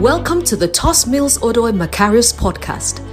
[0.00, 3.06] Welcome to the Tos Mills Odoi Macarius podcast.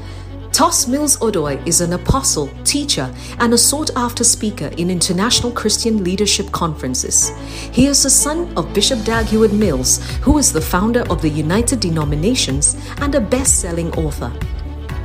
[0.54, 6.02] Tos Mills Odoi is an apostle, teacher, and a sought after speaker in international Christian
[6.06, 7.32] leadership conferences.
[7.74, 11.28] He is the son of Bishop Dag Heward Mills, who is the founder of the
[11.28, 14.32] United Denominations and a best selling author.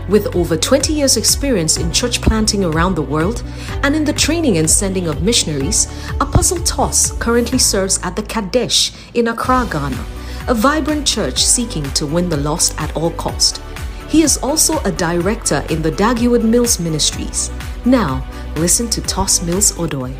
[0.09, 3.43] With over 20 years' experience in church planting around the world
[3.83, 5.89] and in the training and sending of missionaries,
[6.21, 12.07] Apostle Tos currently serves at the Qodesh in Accra, Ghana a vibrant church seeking to
[12.07, 13.63] win the lost at all cost.
[14.09, 17.51] He is also a director in the Dag Heward Mills Ministries.
[17.85, 20.15] Now, listen to Tos Mills Odoi.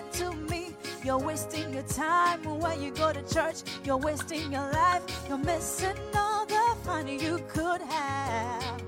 [0.00, 3.56] Said to me, You're wasting your time when you go to church.
[3.84, 5.02] You're wasting your life.
[5.28, 8.82] You're missing all the fun you could have.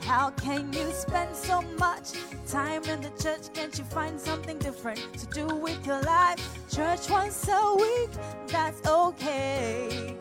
[0.00, 2.12] How can you spend so much
[2.46, 3.52] time in the church?
[3.52, 6.38] Can't you find something different to do with your life?
[6.70, 8.10] Church once a week,
[8.46, 10.16] that's okay.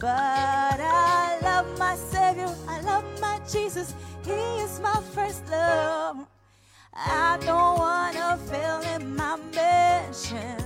[0.00, 3.94] But I love my Savior, I love my Jesus.
[4.24, 6.26] He is my first love.
[6.96, 10.56] I don't wanna fail in my mission.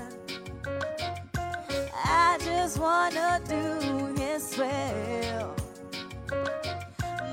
[2.05, 5.55] I just wanna do His will.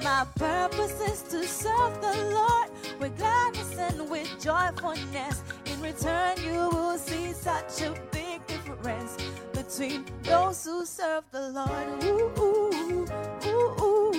[0.04, 2.70] My purpose is to serve the Lord
[3.00, 5.44] with gladness and with joyfulness.
[5.66, 9.18] In return, you will see such a big difference
[9.52, 12.04] between those who serve the Lord.
[12.04, 13.06] Ooh, ooh,
[13.46, 14.15] ooh,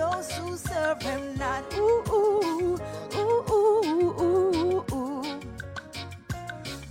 [0.00, 1.62] those who serve Him not.
[1.76, 2.78] Ooh, ooh,
[3.16, 5.40] ooh, ooh, ooh, ooh.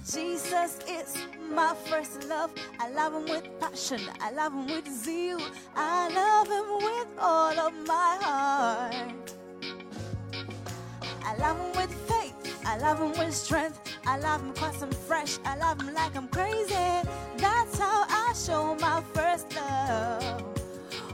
[0.06, 1.18] Jesus is
[1.52, 2.52] my first love.
[2.80, 4.02] I love him with passion.
[4.22, 5.42] I love him with zeal.
[5.76, 9.28] I love him with all of my heart.
[11.30, 12.36] I love him with faith.
[12.66, 13.80] I love him with strength.
[14.06, 15.40] I love him cause I'm fresh.
[15.46, 16.92] I love him like I'm crazy.
[17.38, 20.59] That's how I show my first love.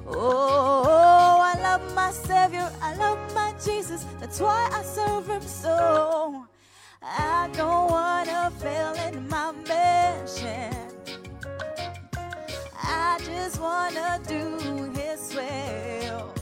[0.07, 2.71] Oh, I love my Savior.
[2.81, 4.05] I love my Jesus.
[4.19, 6.45] That's why I serve him so.
[7.01, 10.73] I don't wanna fail in my mission.
[12.83, 16.33] I just wanna do His will.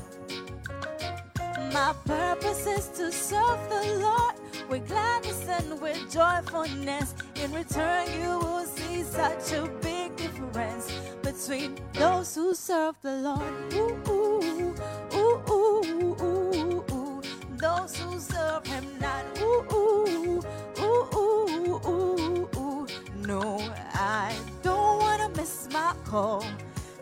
[1.71, 4.35] My purpose is to serve the Lord
[4.69, 7.15] with gladness and with joyfulness.
[7.35, 10.91] In return, you will see such a big difference
[11.33, 13.73] between those who serve the Lord.
[13.73, 14.75] Ooh, ooh,
[15.15, 17.21] ooh, ooh, ooh.
[17.57, 19.25] Those who serve Him not.
[19.41, 20.41] Ooh, ooh,
[20.79, 22.87] ooh, ooh, ooh.
[23.25, 23.59] No,
[23.93, 26.45] I don't wanna miss my call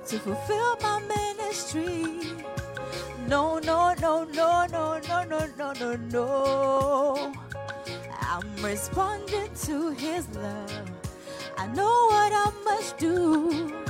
[0.08, 2.06] to fulfill my ministry.
[3.28, 7.34] No, no, no, no, no, no, no, no, no, no.
[8.22, 10.92] I'm responding to His love.
[11.58, 13.81] I know what I must do.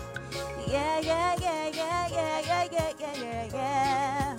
[0.71, 4.37] Yeah, yeah, yeah, yeah, yeah, yeah, yeah, yeah, yeah, yeah.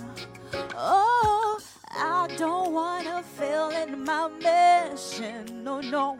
[0.75, 1.59] Oh,
[1.91, 5.63] I don't wanna fail in my mission.
[5.63, 6.17] No, no.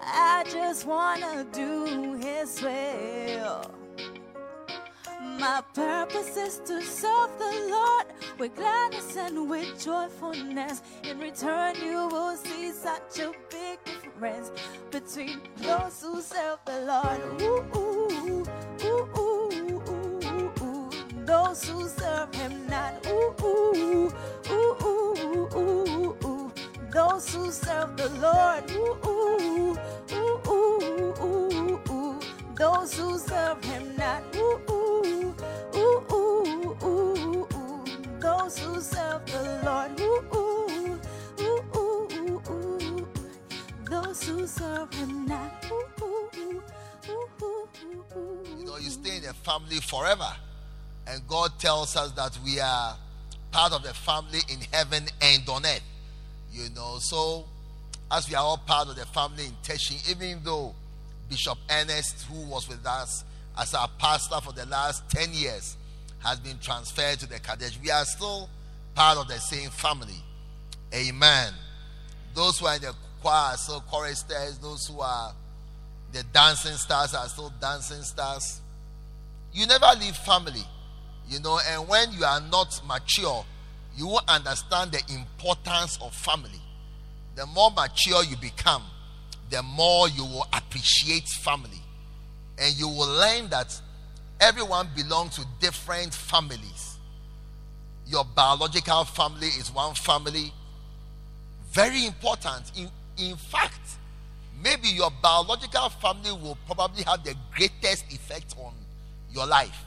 [0.00, 3.62] I just wanna do His will.
[5.40, 8.06] My purpose is to serve the Lord
[8.38, 10.82] with gladness and with joyfulness.
[11.04, 14.50] In return, you will see such a big difference
[14.90, 17.20] between those who serve the Lord.
[17.42, 17.83] Ooh, ooh,
[21.26, 23.06] those who serve him not.
[23.06, 24.12] Ooh, ooh,
[24.50, 26.52] ooh, ooh, ooh, ooh,
[26.92, 28.70] Those who serve the Lord.
[28.70, 29.76] Ooh, ooh,
[30.12, 32.20] ooh, ooh, ooh, ooh.
[32.56, 34.22] Those who serve him not.
[34.36, 35.34] Ooh, ooh,
[35.74, 37.84] ooh, ooh, ooh, ooh.
[38.20, 40.00] Those who serve the Lord.
[40.00, 41.00] Ooh, ooh,
[41.40, 43.08] ooh, ooh, ooh.
[43.88, 45.64] Those who serve him not.
[45.70, 47.68] Ooh, ooh, ooh, ooh,
[48.16, 48.58] ooh.
[48.58, 50.32] You know, you stay in a family forever.
[51.06, 52.96] And God tells us that we are
[53.50, 55.82] part of the family in heaven and on earth.
[56.52, 57.44] You know, so
[58.10, 60.74] as we are all part of the family in Teshie, even though
[61.28, 63.24] Bishop Ernest, who was with us
[63.58, 65.76] as our pastor for the last 10 years,
[66.20, 68.48] has been transferred to the Qodesh, we are still
[68.94, 70.22] part of the same family.
[70.94, 71.52] Amen.
[72.34, 75.32] Those who are in the choir are still choristers, those who are
[76.12, 78.60] the dancing stars are still dancing stars.
[79.52, 80.62] You never leave family,
[81.28, 83.44] you know, and when you are not mature,
[83.96, 86.60] you will understand the importance of family.
[87.36, 88.82] The more mature you become,
[89.50, 91.82] the more you will appreciate family.
[92.58, 93.80] And you will learn that
[94.40, 96.98] everyone belongs to different families.
[98.06, 100.52] Your biological family is one family.
[101.72, 102.70] Very important.
[102.76, 103.80] In, in fact,
[104.62, 108.74] maybe your biological family will probably have the greatest effect on
[109.32, 109.83] your life.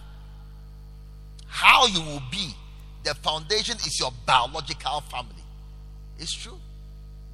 [1.58, 2.54] How you will be,
[3.04, 5.44] the foundation is your biological family.
[6.20, 6.60] It's true.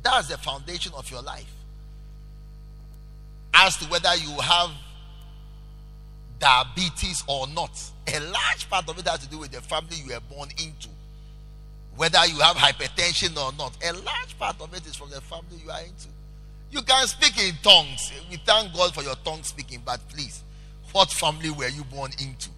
[0.01, 1.51] That's the foundation of your life.
[3.53, 4.69] As to whether you have
[6.39, 7.77] diabetes or not,
[8.07, 10.87] a large part of it has to do with the family you were born into.
[11.97, 15.57] Whether you have hypertension or not, a large part of it is from the family
[15.61, 16.07] you are into.
[16.71, 18.09] You can speak in tongues.
[18.31, 20.43] We thank God for your tongue speaking, but please,
[20.93, 22.52] what family were you born into?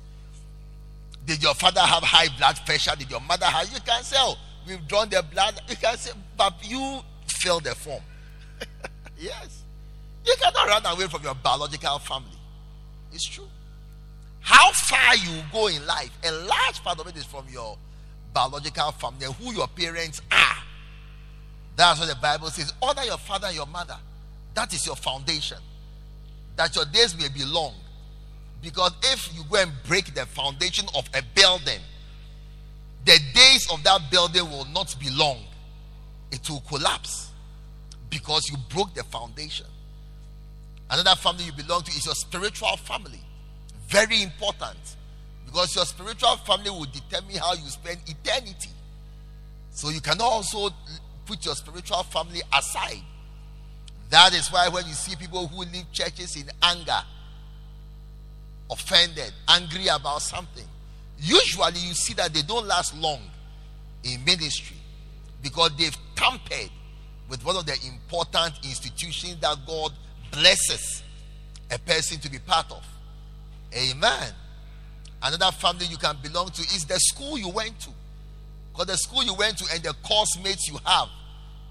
[1.26, 2.96] Did your father have high blood pressure?
[2.98, 3.72] Did your mother have?
[3.72, 4.38] You can say, oh,
[4.68, 5.60] we've drawn the blood.
[5.68, 8.04] You can say, but you fill the form.
[9.18, 9.64] yes.
[10.26, 12.30] You cannot run away from your biological family.
[13.12, 13.48] It's true.
[14.40, 17.78] How far you go in life, a large part of it is from your
[18.34, 20.58] biological family, who your parents are.
[21.76, 22.72] That's what the Bible says.
[22.82, 23.98] Honor your father and your mother.
[24.54, 25.58] That is your foundation.
[26.56, 27.74] That your days may be long.
[28.62, 31.80] Because if you go and break the foundation of a building,
[33.06, 35.38] the days of that building will not be long.
[36.32, 37.32] It will collapse
[38.10, 39.68] because you broke the foundation.
[40.90, 43.20] Another family you belong to is your spiritual family.
[43.88, 44.78] Very important
[45.46, 48.70] because your spiritual family will determine how you spend eternity.
[49.72, 50.70] So you can also
[51.26, 53.02] put your spiritual family aside.
[54.10, 57.02] That is why when you see people who leave churches in anger,
[58.72, 60.66] offended, angry about something,
[61.20, 63.22] usually you see that they don't last long
[64.04, 64.78] in ministry
[65.42, 66.70] because they've tampered
[67.30, 69.92] with one of the important institutions that God
[70.32, 71.04] blesses
[71.72, 72.84] a person to be part of.
[73.74, 74.34] Amen.
[75.22, 77.90] Another family you can belong to is the school you went to.
[78.72, 81.10] Because the school you went to and the course mates you have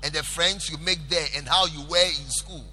[0.02, 2.64] and the friends you make there and how you were in school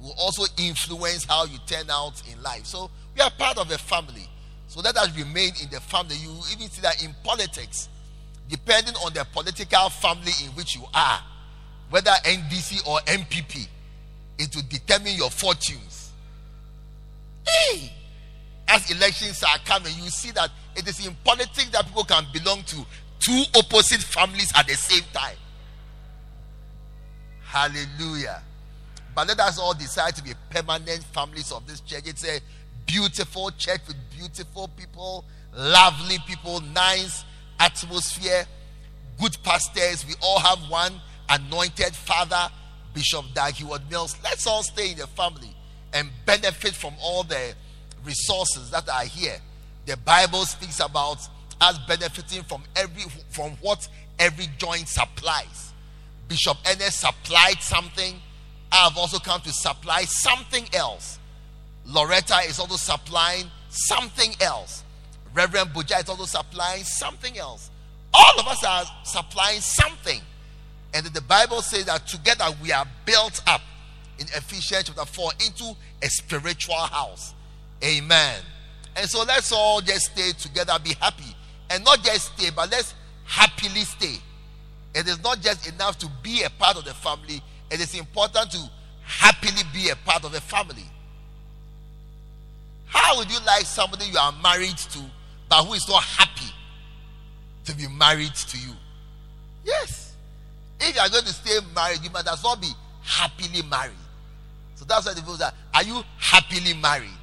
[0.00, 2.64] will also influence how you turn out in life.
[2.64, 4.28] So we are part of a family.
[4.68, 6.16] So let us remain in the family.
[6.16, 7.88] You even see that in politics,
[8.48, 11.20] depending on the political family in which you are,
[11.90, 13.68] whether NDC or NPP,
[14.38, 16.12] it will determine your fortunes.
[17.46, 17.92] Hey!
[18.68, 22.62] As elections are coming, you see that it is in politics that people can belong
[22.62, 22.76] to
[23.18, 25.36] two opposite families at the same time.
[27.42, 28.42] Hallelujah.
[29.14, 32.04] But let us all decide to be permanent families of this church.
[32.06, 32.40] It's a
[32.86, 35.24] beautiful church with beautiful people,
[35.56, 37.24] lovely people, nice
[37.58, 38.44] atmosphere,
[39.20, 40.06] good pastors.
[40.06, 42.50] We all have one anointed father,
[42.94, 44.16] Bishop Dag Heward-Mills.
[44.22, 45.54] Let's all stay in the family
[45.92, 47.54] and benefit from all the
[48.04, 49.36] resources that are here.
[49.86, 51.18] The Bible speaks about
[51.60, 55.72] us benefiting from every from what every joint supplies.
[56.28, 58.14] Bishop Ernest supplied something.
[58.70, 61.18] I have also come to supply something else.
[61.86, 64.84] Loretta is also supplying something else.
[65.34, 67.70] Reverend Buja is also supplying something else.
[68.14, 70.20] All of us are supplying something.
[70.94, 73.62] And the Bible says that together we are built up
[74.18, 77.34] in Ephesians chapter 4 into a spiritual house.
[77.82, 78.40] Amen.
[78.96, 81.34] And so let's all just stay together, be happy.
[81.70, 84.16] And not just stay, but let's happily stay.
[84.94, 88.50] It is not just enough to be a part of the family, it is important
[88.50, 88.70] to
[89.02, 90.84] happily be a part of the family.
[92.92, 95.00] How would you like somebody you are married to,
[95.48, 96.52] but who is not happy
[97.64, 98.72] to be married to you?
[99.64, 100.14] Yes.
[100.80, 102.70] If you are going to stay married, you might as well be
[103.02, 103.92] happily married.
[104.74, 107.18] So that's why the people say, Are you happily married?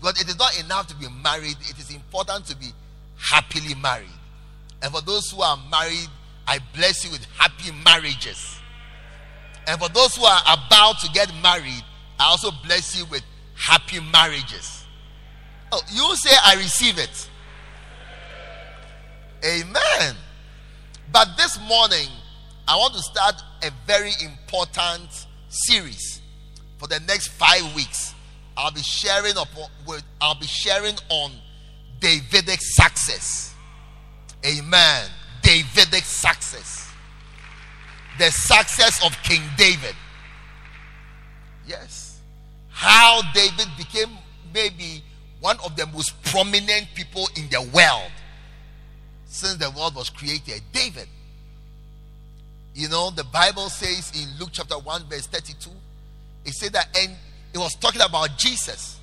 [0.00, 2.66] Because it is not enough to be married, it is important to be
[3.16, 4.08] happily married.
[4.82, 6.08] And for those who are married,
[6.46, 8.58] I bless you with happy marriages.
[9.66, 11.84] And for those who are about to get married,
[12.18, 13.22] I also bless you with
[13.54, 14.84] happy marriages.
[15.70, 17.28] Oh, you say, I receive it.
[19.44, 20.16] Amen.
[21.12, 22.08] But this morning,
[22.66, 26.20] I want to start a very important series
[26.78, 28.14] for the next five weeks.
[28.56, 31.32] I'll be sharing upon, with, I'll be sharing on
[32.00, 33.54] Davidic success.
[34.44, 35.08] Amen.
[35.42, 36.90] Davidic success.
[38.18, 39.94] The success of King David.
[41.66, 42.20] Yes.
[42.68, 44.10] How David became
[44.52, 45.02] maybe
[45.40, 48.10] one of the most prominent people in the world
[49.26, 50.62] since the world was created.
[50.72, 51.08] David.
[52.74, 55.70] You know, the Bible says in Luke chapter 1, verse 32,
[56.44, 57.12] it said that, and
[57.52, 58.98] it was talking about Jesus.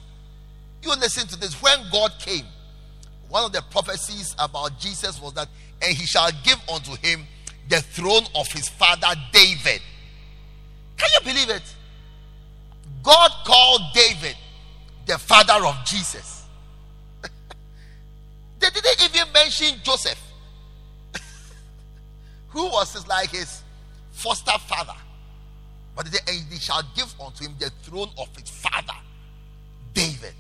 [0.81, 1.61] You listen to this.
[1.61, 2.45] When God came,
[3.29, 5.47] one of the prophecies about Jesus was that,
[5.81, 7.25] and he shall give unto him
[7.69, 9.81] the throne of his father David.
[10.97, 11.75] Can you believe it?
[13.03, 14.35] God called David
[15.05, 16.43] the father of Jesus.
[18.59, 20.21] they didn't even mention Joseph,
[22.49, 23.61] who was his, like his
[24.11, 24.95] foster father.
[25.95, 26.19] But they,
[26.49, 28.97] they shall give unto him the throne of his father,
[29.93, 30.33] David.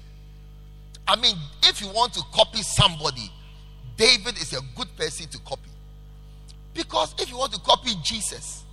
[1.07, 3.31] I mean, if you want to copy somebody,
[3.95, 5.69] David is a good person to copy.
[6.73, 8.63] Because if you want to copy Jesus,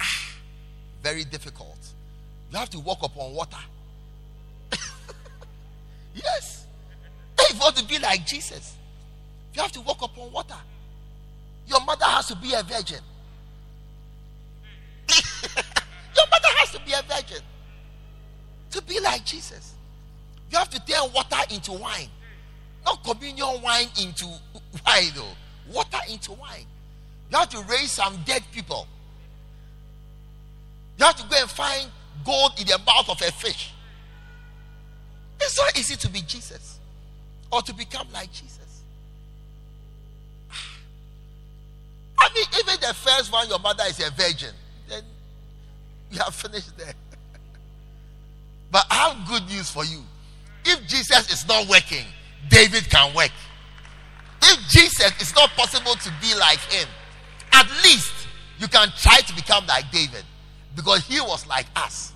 [0.00, 0.32] ah,
[1.02, 1.78] very difficult.
[2.50, 3.58] You have to walk upon water.
[6.16, 6.66] Yes.
[7.38, 8.76] If you want to be like Jesus,
[9.54, 10.56] you have to walk upon water.
[11.66, 13.00] Your mother has to be a virgin.
[16.16, 17.42] Your mother has to be a virgin
[18.70, 19.74] to be like Jesus.
[20.50, 22.08] You have to turn water into wine,
[22.84, 24.26] not communion wine into
[24.86, 25.72] wine, though.
[25.72, 26.66] Water into wine.
[27.30, 28.86] You have to raise some dead people.
[30.98, 31.90] You have to go and find
[32.24, 33.72] gold in the mouth of a fish.
[35.46, 36.80] It's easy to be Jesus
[37.52, 38.82] or to become like Jesus.
[40.50, 40.78] Ah.
[42.18, 44.52] I mean, even the first one, your mother is a virgin,
[44.88, 45.02] then
[46.10, 46.94] you have finished there.
[48.72, 50.02] but I have good news for you.
[50.64, 52.04] If Jesus is not working,
[52.48, 53.30] David can work.
[54.42, 56.88] If Jesus is not possible to be like him,
[57.52, 58.12] at least
[58.58, 60.24] you can try to become like David
[60.74, 62.12] because he was like us.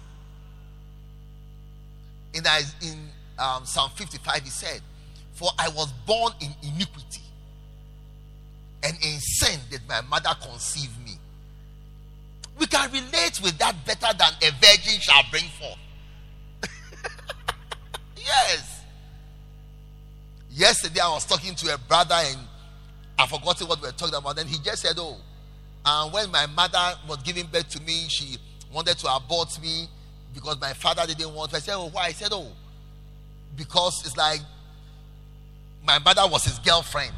[2.34, 2.44] In,
[2.82, 3.09] in
[3.40, 4.80] um, Psalm 55, he said,
[5.32, 7.22] For I was born in iniquity,
[8.82, 11.12] and in sin did my mother conceive me.
[12.58, 15.78] We can relate with that better than a virgin shall bring forth.
[18.16, 18.82] yes.
[20.50, 22.38] Yesterday I was talking to a brother and
[23.18, 24.36] I forgot what we were talking about.
[24.36, 25.16] Then he just said, Oh,
[25.86, 28.36] and when my mother was giving birth to me, she
[28.72, 29.86] wanted to abort me
[30.34, 31.50] because my father didn't want.
[31.50, 31.56] To.
[31.56, 32.06] I said, Oh, why?
[32.06, 32.48] I said, Oh,
[33.60, 34.40] because it's like
[35.86, 37.12] my mother was his girlfriend.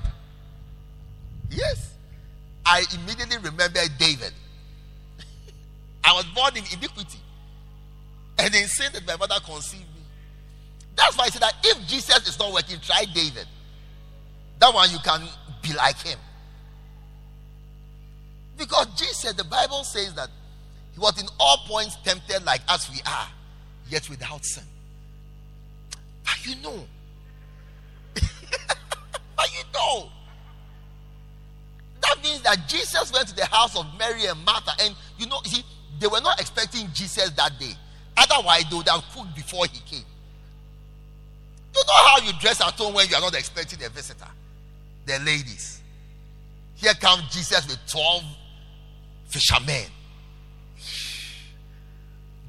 [1.49, 1.95] Yes.
[2.67, 4.33] I immediately remembered David.
[6.05, 7.21] I was born in iniquity.
[8.39, 10.03] And in sin that my mother conceived me.
[10.97, 13.47] That's why I said that if Jesus is not working, try David.
[14.59, 15.23] That one you can
[15.63, 16.19] be like him.
[18.59, 20.29] Because Jesus, the Bible says that
[20.93, 23.29] he was in all points tempted like as we are,
[23.89, 24.65] yet without sin.
[26.25, 26.85] But you know,
[28.15, 30.09] but you know,
[32.03, 35.41] that means that Jesus went to the house of Mary and Martha, and you know,
[35.45, 35.63] see,
[35.99, 37.73] they were not expecting Jesus that day.
[38.17, 40.05] Otherwise, they would have cooked before he came.
[41.75, 44.29] You know how you dress at home when you are not expecting a visitor?
[45.07, 45.81] The ladies.
[46.75, 48.23] Here comes Jesus with 12
[49.29, 49.87] fishermen.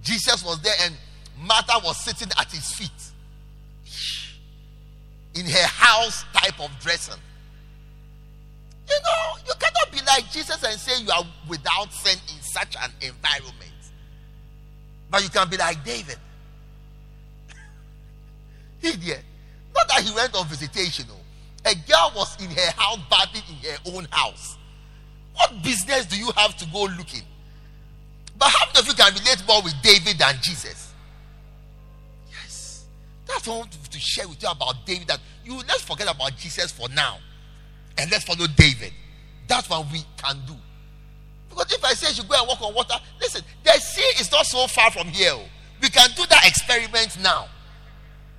[0.01, 0.95] Jesus was there and
[1.39, 2.89] Martha was sitting at his feet
[5.35, 7.19] in her house type of dressing.
[8.89, 12.75] You know, you cannot be like Jesus and say you are without sin in such
[12.75, 13.71] an environment.
[15.09, 16.17] But you can be like David.
[18.81, 19.21] he did.
[19.73, 21.05] Not that he went on visitation.
[21.07, 21.15] No.
[21.65, 24.57] A girl was in her house bathing in her own house.
[25.35, 27.23] What business do you have to go looking?
[28.37, 30.82] But how many of you can relate more with David than Jesus?
[33.33, 35.07] That's what I want to share with you about David.
[35.07, 37.17] That you let's forget about Jesus for now.
[37.97, 38.93] And let's follow David.
[39.47, 40.55] That's what we can do.
[41.49, 44.45] Because if I say you go and walk on water, listen, the sea is not
[44.45, 45.31] so far from here.
[45.33, 45.43] oh.
[45.81, 47.47] We can do that experiment now.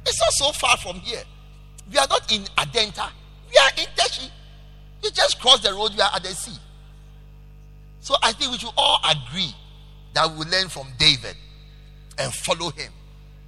[0.07, 1.23] It's not so far from here.
[1.91, 3.11] We are not in Adenta.
[3.51, 4.31] We are in Teshie.
[5.03, 6.59] You just cross the road, we are at the sea.
[8.01, 9.55] So I think we should all agree
[10.15, 11.37] that we will learn from David
[12.19, 12.93] and follow him.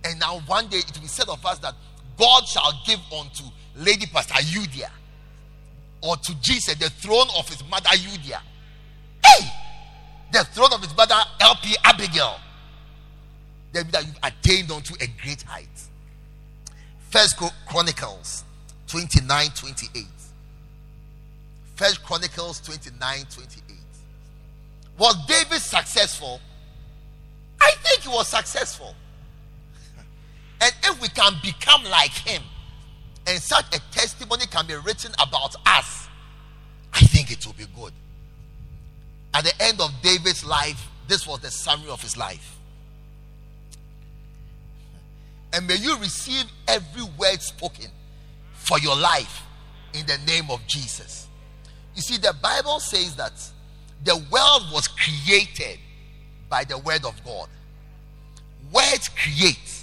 [0.07, 1.75] And now one day it will be said of us that
[2.17, 3.45] God shall give unto
[3.77, 4.89] Lady Pastor Eudia
[6.01, 8.39] or to Jesus the throne of his mother Eudia.
[9.25, 9.49] Hey!
[10.33, 12.39] The throne of his mother LP Abigail.
[13.73, 15.69] Then that you've attained unto a great height.
[17.11, 17.37] First
[17.67, 18.45] Chronicles
[18.87, 20.05] 29 28.
[21.75, 23.77] First Chronicles 29 28.
[24.99, 26.41] Was David successful?
[27.61, 28.95] I think he was successful.
[30.61, 32.43] And if we can become like him,
[33.27, 36.09] and such a testimony can be written about us,
[36.93, 37.93] I think it will be good.
[39.35, 42.57] At the end of David's life, this was the summary of his life.
[45.53, 47.87] And may you receive every word spoken
[48.53, 49.43] for your life
[49.95, 51.29] in the name of Jesus.
[51.95, 53.33] You see, the Bible says that
[54.05, 55.79] the world was created
[56.49, 57.49] by the word of God.
[58.73, 59.76] Words create.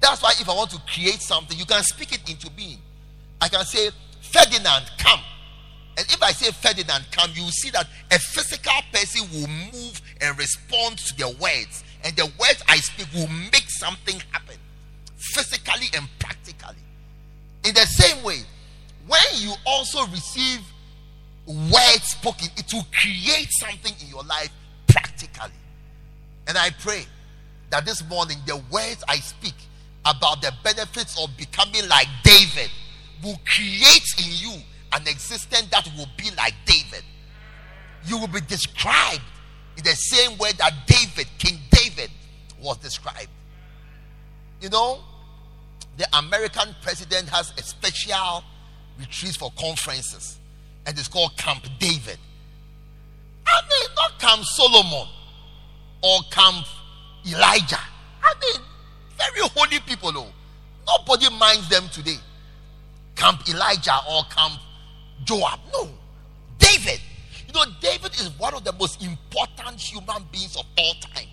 [0.00, 2.78] That's why if I want to create something, you can speak it into being.
[3.40, 3.90] I can say,
[4.20, 5.20] Ferdinand, come.
[5.96, 10.00] And if I say Ferdinand, come, you will see that a physical person will move
[10.20, 11.84] and respond to the words.
[12.04, 14.56] And the words I speak will make something happen
[15.16, 16.76] physically and practically.
[17.64, 18.38] In the same way,
[19.06, 20.60] when you also receive
[21.46, 24.50] words spoken, it will create something in your life
[24.86, 25.52] practically.
[26.46, 27.04] And I pray
[27.70, 29.54] that this morning the words I speak
[30.04, 32.70] about the benefits of becoming like David
[33.22, 37.04] will create in you an existence that will be like David.
[38.06, 39.22] You will be described
[39.76, 42.10] in the same way that David, King David,
[42.60, 43.28] was described.
[44.60, 45.00] You know,
[45.96, 48.42] the American president has a special
[48.98, 50.38] retreat for conferences,
[50.86, 52.18] and it's called Camp David.
[53.46, 55.08] I mean, not Camp Solomon
[56.02, 56.66] or Camp
[57.26, 57.80] Elijah.
[58.22, 58.66] I mean,
[59.20, 60.32] very holy people, though.
[60.86, 62.16] Nobody minds them today.
[63.14, 64.60] Camp Elijah or Camp
[65.24, 65.60] Joab.
[65.72, 65.88] No.
[66.58, 67.00] David.
[67.46, 71.26] You know, David is one of the most important human beings of all time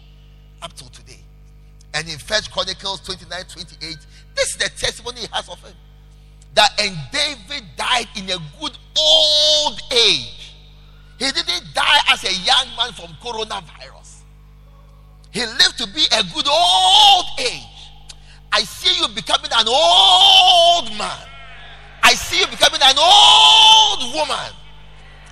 [0.62, 1.20] up till today.
[1.94, 3.98] And in First Chronicles 29 28,
[4.36, 5.74] this is the testimony he has of him.
[6.56, 10.54] That and David died in a good old age.
[11.20, 14.22] He didn't die as a young man from coronavirus.
[15.32, 17.77] He lived to be a good old age.
[18.52, 21.28] I see you becoming an old man.
[22.04, 24.54] I see you becoming an old woman.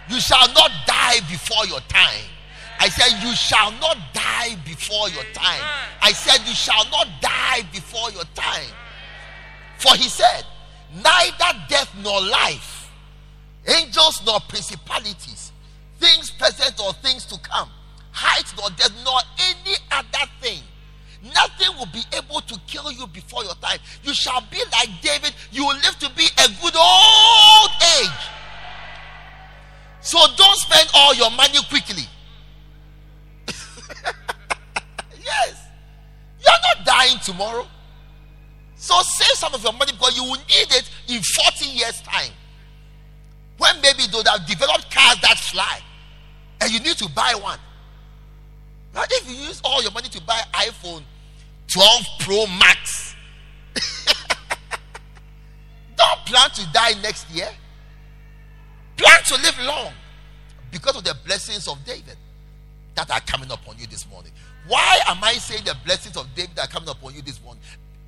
[0.10, 2.30] You shall not die before your time.
[2.80, 5.62] I said, You shall not die before your time.
[6.02, 8.70] I said, You shall not die before your time.
[9.78, 10.44] For he said,
[10.94, 12.92] Neither death nor life,
[13.68, 15.52] angels nor principalities,
[16.00, 17.70] things present or things to come,
[18.12, 20.62] height nor depth nor any other thing.
[21.66, 23.80] Nothing will be able to kill you before your time.
[24.04, 25.34] You shall be like David.
[25.52, 28.10] You will live to be a good old age.
[30.02, 32.04] So don't spend all your money quickly.
[35.24, 35.68] yes.
[36.40, 37.68] You're not dying tomorrow.
[38.76, 42.32] So save some of your money because you will need it in 40 years' time.
[43.58, 45.80] When maybe they would have developed cars that fly
[46.62, 47.60] and you need to buy one.
[48.94, 51.04] Now, if you use all your money to buy iPhone
[51.68, 53.16] 12 Pro Max,
[55.96, 57.50] don't plan to die next year.
[58.98, 59.92] Plan to live long
[60.72, 62.18] because of the blessings of David
[62.96, 64.32] that are coming upon you this morning.
[64.68, 67.62] Why am I saying the blessings of David are coming upon you this morning?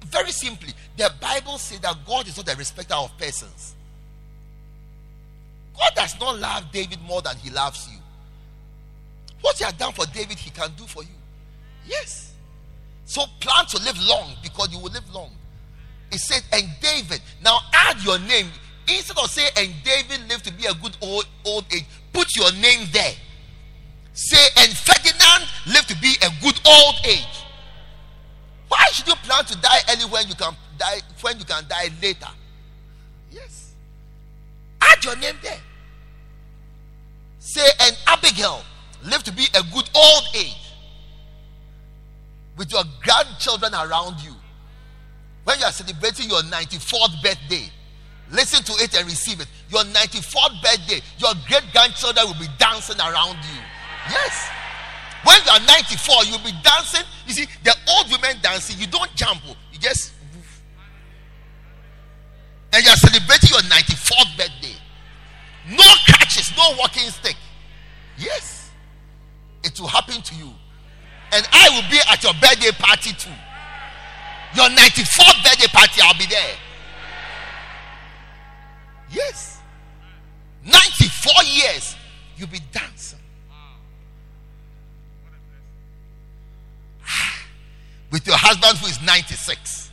[0.06, 3.76] Very simply, the Bible says that God is not a respecter of persons.
[5.76, 8.00] God does not love David more than he loves you.
[9.42, 11.10] What he has done for David, he can do for you.
[11.86, 12.34] Yes.
[13.08, 15.32] So plan to live long because you will live long.
[16.12, 17.22] It said, and David.
[17.44, 18.48] Now add your name.
[18.88, 22.52] Instead of saying, and David lived to be a good old old age, put your
[22.54, 23.14] name there.
[24.14, 27.46] Say, and Ferdinand lived to be a good old age.
[28.68, 31.90] Why should you plan to die early when you can die when you can die
[32.02, 32.28] later?
[33.32, 33.72] Yes.
[34.82, 35.60] Add your name there.
[37.40, 38.64] Say, and Abigail
[39.06, 40.67] lived to be a good old age
[42.58, 44.34] with your grandchildren around you.
[45.44, 47.70] When you are celebrating your 94th birthday,
[48.32, 49.48] listen to it and receive it.
[49.70, 53.62] Your 94th birthday, your great grandchildren will be dancing around you.
[54.10, 54.50] Yes.
[55.24, 57.06] When you are 94, you'll be dancing.
[57.28, 59.56] You see, the old women dancing, you don't jump, oh.
[59.72, 60.62] you just move.
[62.74, 64.76] And you are celebrating your 94th birthday.
[65.70, 67.36] No catches, no walking stick.
[68.18, 68.72] Yes.
[69.64, 70.52] It will happen to you.
[71.32, 73.30] And I will be at your birthday party too.
[74.56, 76.56] Your 94th birthday party, I'll be there.
[79.12, 79.60] Yes.
[80.64, 81.96] 94 years,
[82.38, 83.20] you'll be dancing.
[87.06, 87.40] Ah,
[88.12, 89.92] with your husband who is 96.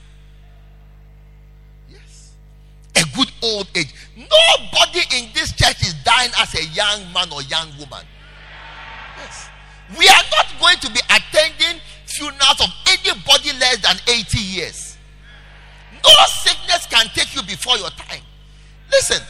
[1.88, 2.32] Yes.
[2.96, 3.92] A good old age.
[4.16, 8.04] Nobody in this church is dying as a young man or young woman.
[9.18, 9.48] Yes.
[9.98, 14.96] We are not going to be attending funerals of anybody less than 80 years.
[16.02, 16.10] No
[16.42, 18.22] sickness can take you before your time.
[18.90, 19.22] Listen,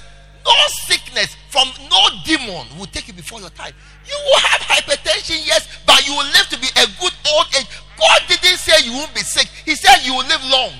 [0.44, 0.52] no
[0.86, 3.72] sickness from no demon will take you before your time.
[4.06, 7.66] You will have hypertension, yes, but you will live to be a good old age.
[7.98, 10.72] God didn't say you won't be sick, He said you will live long.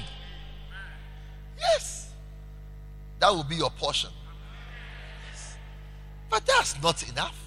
[1.59, 2.11] Yes,
[3.21, 4.11] that will be your portion.
[6.29, 7.44] But that's not enough.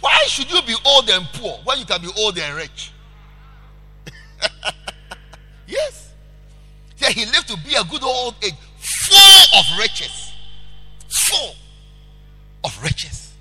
[0.00, 2.92] Why should you be old and poor when you can be old and rich?
[5.66, 6.12] yes.
[6.98, 10.32] Yeah, he lived to be a good old age, full of riches.
[11.08, 11.54] Full
[12.64, 13.32] of riches.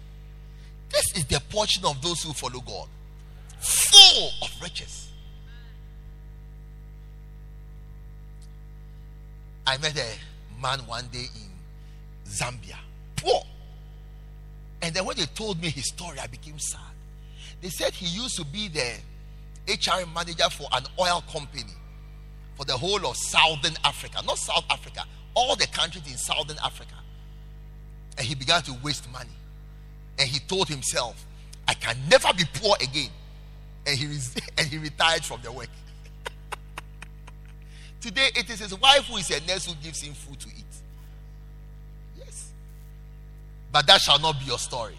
[0.90, 2.88] This is the portion of those who follow God.
[3.60, 5.10] Full of riches.
[9.68, 11.52] I met a man one day in
[12.28, 12.78] Zambia.
[13.16, 13.44] Poor.
[14.82, 16.82] And then when they told me his story, I became sad.
[17.62, 18.94] They said he used to be the
[19.68, 21.74] HR manager for an oil company
[22.56, 26.96] for the whole of Southern Africa, not South Africa, all the countries in Southern Africa.
[28.18, 29.30] And he began to waste money.
[30.18, 31.26] And he told himself,
[31.68, 33.12] I can never be poor again.
[33.88, 34.06] And he,
[34.58, 35.70] and he retired from the work.
[38.02, 40.66] Today, it is his wife who is a nurse who gives him food to eat.
[42.18, 42.52] Yes.
[43.72, 44.96] But that shall not be your story.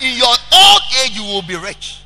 [0.00, 2.02] In your old age, you will be rich.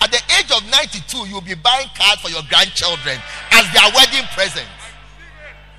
[0.00, 3.18] At the age of 92, you'll be buying cards for your grandchildren
[3.52, 4.70] as their wedding presents.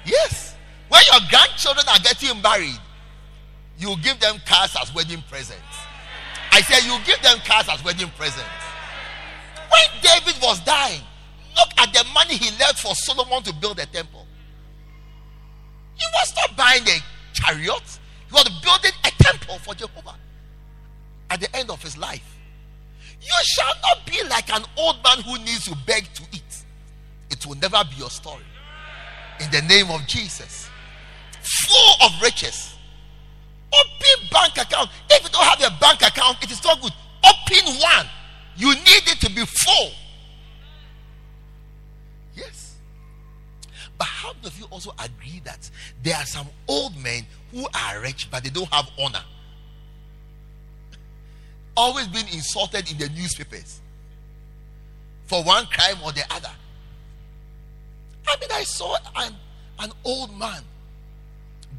[0.05, 0.55] Yes.
[0.89, 2.79] When your grandchildren are getting married,
[3.77, 5.61] you give them cards as wedding presents.
[6.51, 8.49] I said, you give them cards as wedding presents.
[9.69, 11.01] When David was dying,
[11.57, 14.25] look at the money he left for Solomon to build the temple.
[15.95, 16.97] He was not buying a
[17.33, 20.15] chariot, he was building a temple for Jehovah
[21.29, 22.37] at the end of his life.
[23.21, 26.63] You shall not be like an old man who needs to beg to eat.
[27.31, 28.43] It will never be your story.
[29.39, 30.69] In the name of Jesus.
[31.41, 32.75] Full of riches.
[33.73, 34.89] Open bank account.
[35.09, 36.93] If you don't have a bank account, it is not good.
[37.23, 38.07] Open one.
[38.55, 39.91] You need it to be full.
[42.35, 42.75] Yes.
[43.97, 45.69] But how of you also agree that
[46.03, 49.23] there are some old men who are rich but they don't have honor?
[51.77, 53.79] always been insulted in the newspapers
[55.25, 56.51] for one crime or the other.
[58.27, 59.35] I mean, I saw an,
[59.79, 60.63] an old man,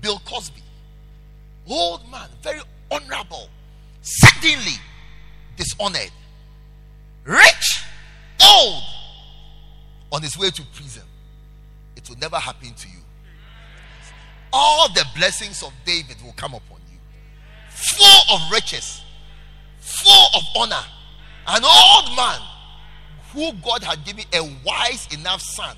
[0.00, 0.62] Bill Cosby,
[1.66, 3.48] old man, very honorable,
[4.02, 4.79] suddenly
[5.57, 6.11] dishonored,
[7.24, 7.85] rich,
[8.44, 8.83] old,
[10.12, 11.02] on his way to prison.
[12.07, 13.01] It will never happen to you.
[14.53, 16.99] All the blessings of David will come upon you,
[17.69, 19.03] full of riches
[19.87, 20.85] full of honor,
[21.47, 22.40] an old man
[23.33, 25.77] who God had given a wise enough son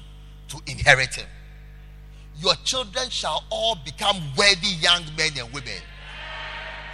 [0.49, 1.27] to inherit him.
[2.39, 5.83] Your children shall all become worthy young men and women.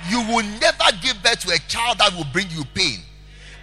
[0.09, 2.99] You will never give birth to a child that will bring you pain.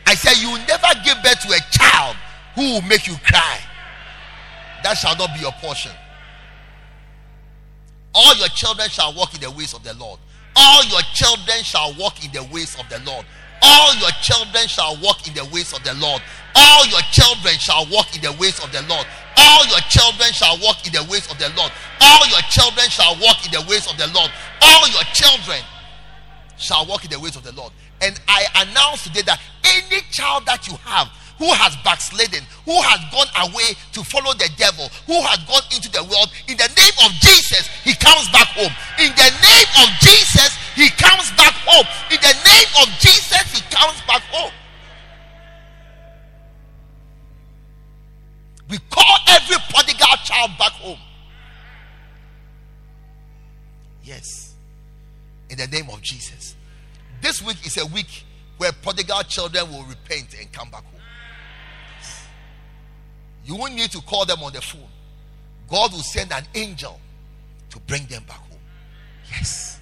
[0.08, 2.16] I said, You will never give birth to a child
[2.56, 3.60] who will make you cry.
[4.84, 5.92] That shall not be your portion.
[8.14, 10.20] All your children shall walk in the ways of the Lord.
[10.56, 13.26] All your children shall walk in the ways of the Lord.
[13.62, 16.22] All your children shall walk in the ways of the Lord.
[16.56, 19.06] All your children shall walk in the ways of the Lord.
[19.38, 21.72] All your children shall walk in the ways of the Lord.
[22.02, 24.32] All your children shall walk in the ways of the Lord.
[24.62, 25.62] All your children
[26.58, 27.72] shall walk in the ways of the Lord.
[28.02, 31.08] And I announce today that any child that you have
[31.42, 35.90] who has backslidden, who has gone away to follow the devil, who has gone into
[35.90, 38.70] the world, in the name of Jesus, he comes back home.
[39.02, 41.90] In the name of Jesus, he comes back home.
[42.14, 44.54] In the name of Jesus, he comes back home.
[48.70, 51.00] We call every prodigal child back home.
[54.04, 54.54] Yes.
[55.50, 56.56] In the name of Jesus.
[57.20, 58.26] This week is a week
[58.60, 61.01] where prodigal children will repent and come back home.
[63.46, 64.88] You won't need to call them on the phone.
[65.70, 67.00] God will send an angel
[67.70, 68.60] to bring them back home.
[69.30, 69.80] Yes.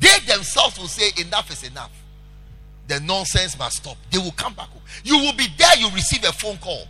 [0.00, 1.92] They themselves will say, Enough is enough.
[2.88, 3.96] The nonsense must stop.
[4.10, 4.82] They will come back home.
[5.04, 6.86] You will be there, you receive a phone call.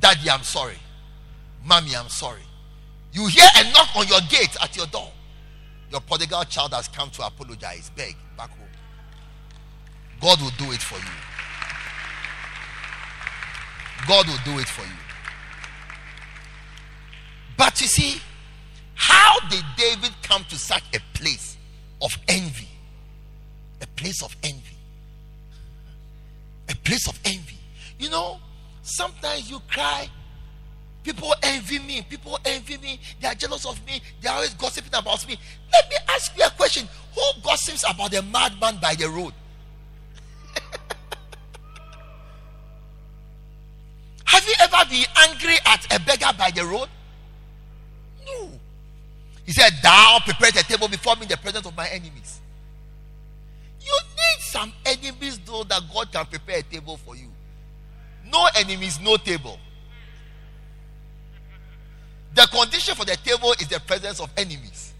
[0.00, 0.78] Daddy, I'm sorry.
[1.64, 2.40] Mommy, I'm sorry.
[3.12, 5.10] You hear a knock on your gate at your door.
[5.90, 8.66] Your prodigal child has come to apologize, beg back home.
[10.20, 11.12] God will do it for you.
[14.08, 15.01] God will do it for you.
[17.56, 18.20] But you see,
[18.94, 21.56] how did David come to such a place
[22.00, 22.68] of envy?
[23.80, 24.76] A place of envy.
[26.68, 27.58] A place of envy.
[27.98, 28.38] You know,
[28.82, 30.08] sometimes you cry.
[31.02, 32.02] People envy me.
[32.08, 33.00] People envy me.
[33.20, 34.00] They are jealous of me.
[34.20, 35.36] They are always gossiping about me.
[35.72, 36.88] Let me ask you a question.
[37.14, 39.34] Who gossips about a madman by the road?
[44.26, 46.88] Have you ever been angry at a beggar by the road?
[48.26, 48.50] No.
[49.44, 52.40] He said, Thou prepared a table before me in the presence of my enemies.
[53.80, 57.28] You need some enemies, though, that God can prepare a table for you.
[58.30, 59.58] No enemies, no table.
[62.34, 64.94] The condition for the table is the presence of enemies.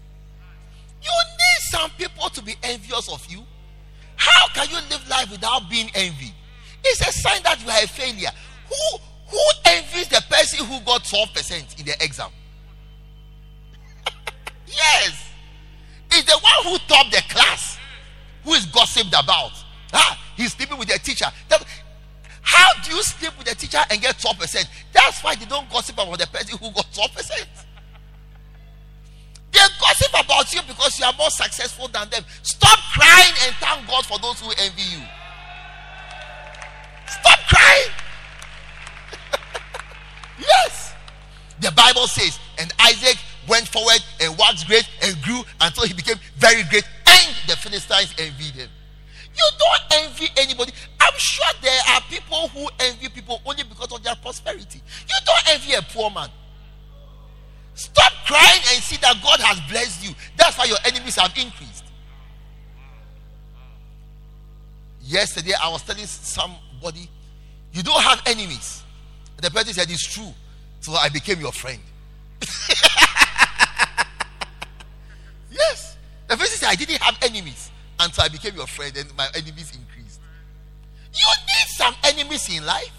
[1.01, 3.43] You need some people to be envious of you.
[4.15, 6.33] How can you live life without being envied?
[6.83, 8.29] It's a sign that you are a failure.
[8.69, 12.29] Who who envies the person who got 12% in the exam?
[14.75, 15.29] Yes.
[16.11, 17.77] It's the one who topped the class
[18.43, 19.51] who is gossiped about.
[19.93, 21.25] Ah, he's sleeping with the teacher.
[21.49, 21.63] That,
[22.41, 24.65] how do you sleep with the teacher and get 12%?
[24.91, 27.47] That's why they don't gossip about the person who got 12%.
[29.51, 32.23] They gossip about you because you are more successful than them.
[32.41, 35.03] Stop crying and thank God for those who envy you.
[37.07, 37.91] Stop crying.
[40.39, 40.93] yes.
[41.61, 46.17] The Bible says, and Isaac went forward and was great and grew until he became
[46.37, 48.69] very great, and the Philistines envied him.
[49.35, 50.71] You don't envy anybody.
[50.99, 54.81] I'm sure there are people who envy people only because of their prosperity.
[55.07, 56.29] You don't envy a poor man.
[57.75, 60.13] Stop crying and see that God has blessed you.
[60.37, 61.85] That's why your enemies have increased.
[65.01, 67.09] Yesterday, I was telling somebody,
[67.73, 68.83] You don't have enemies.
[69.41, 70.31] The person said, It's true.
[70.79, 71.79] So I became your friend.
[75.53, 75.97] yes.
[76.27, 79.71] The person said, I didn't have enemies until I became your friend and my enemies
[79.75, 80.19] increased.
[81.13, 82.91] You need some enemies in life.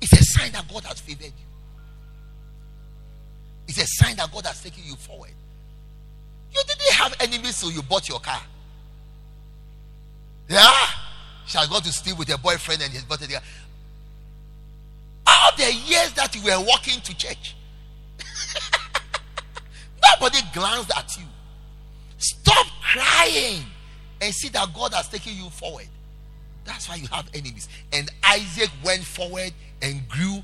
[0.00, 1.46] It's a sign that God has favored you.
[3.68, 5.32] It's a sign that God has taken you forward.
[6.52, 8.40] You didn't have enemies, so you bought your car.
[10.48, 10.72] Yeah?
[11.46, 13.42] She has gone to steal with her boyfriend and his bought a car.
[15.26, 17.55] All the years that you were walking to church,
[20.12, 21.24] nobody glanced at you.
[22.18, 23.62] Stop crying
[24.20, 25.88] and see that God has taken you forward.
[26.64, 27.68] That's why you have enemies.
[27.92, 30.42] And Isaac went forward and grew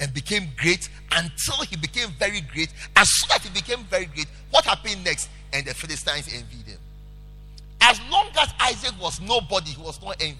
[0.00, 2.72] and became great until he became very great.
[2.96, 5.30] As soon as he became very great, what happened next?
[5.52, 6.78] And the Philistines envied him.
[7.80, 10.36] As long as Isaac was nobody, he was not envied.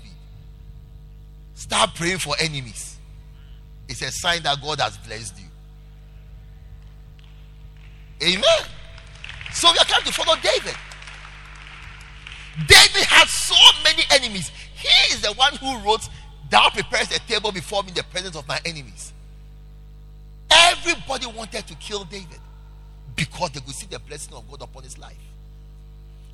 [1.55, 2.99] Start praying for enemies.
[3.89, 5.47] It's a sign that God has blessed you.
[8.23, 8.43] Amen.
[9.53, 10.75] So we are trying to follow David.
[12.67, 14.51] David had so many enemies.
[14.75, 16.09] He is the one who wrote,
[16.51, 19.13] Thou prepares a table before me in the presence of my enemies.
[20.51, 22.41] Everybody wanted to kill David
[23.17, 25.17] because they could see the blessing of God upon his life.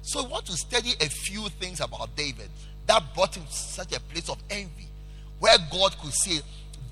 [0.03, 2.49] So we want to study a few things about David
[2.87, 4.89] that brought him to such a place of envy
[5.39, 6.41] where God could say,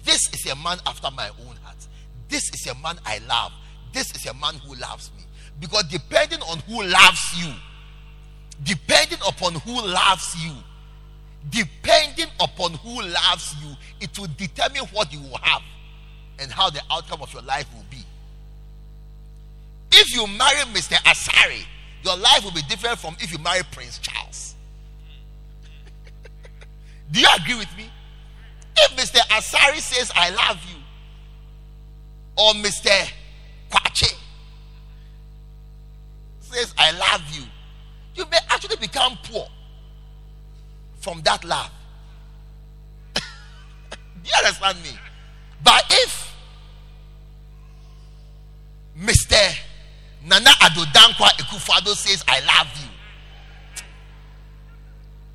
[0.04, 1.76] This is a man after my own heart.
[2.28, 3.52] This is a man I love.
[3.96, 5.22] This is a man who loves me.
[5.58, 7.50] Because depending on who loves you,
[8.62, 10.52] depending upon who loves you,
[11.48, 15.62] depending upon who loves you, it will determine what you will have
[16.38, 18.04] and how the outcome of your life will be.
[19.92, 20.96] If you marry Mr.
[20.96, 21.64] Asari,
[22.04, 24.56] your life will be different from if you marry Prince Charles.
[27.10, 27.90] Do you agree with me?
[28.76, 29.20] If Mr.
[29.30, 30.82] Asari says, I love you,
[32.36, 32.90] or Mr.
[33.70, 34.14] Kwache
[36.40, 37.44] says, I love you,
[38.14, 39.46] you may actually become poor
[41.00, 41.70] from that love.
[43.14, 43.20] Do
[44.24, 44.90] you understand me?
[45.62, 46.34] But if
[48.98, 49.56] Mr.
[50.24, 52.88] Nana Addo Dankwa Akufo-Addo says, I love you,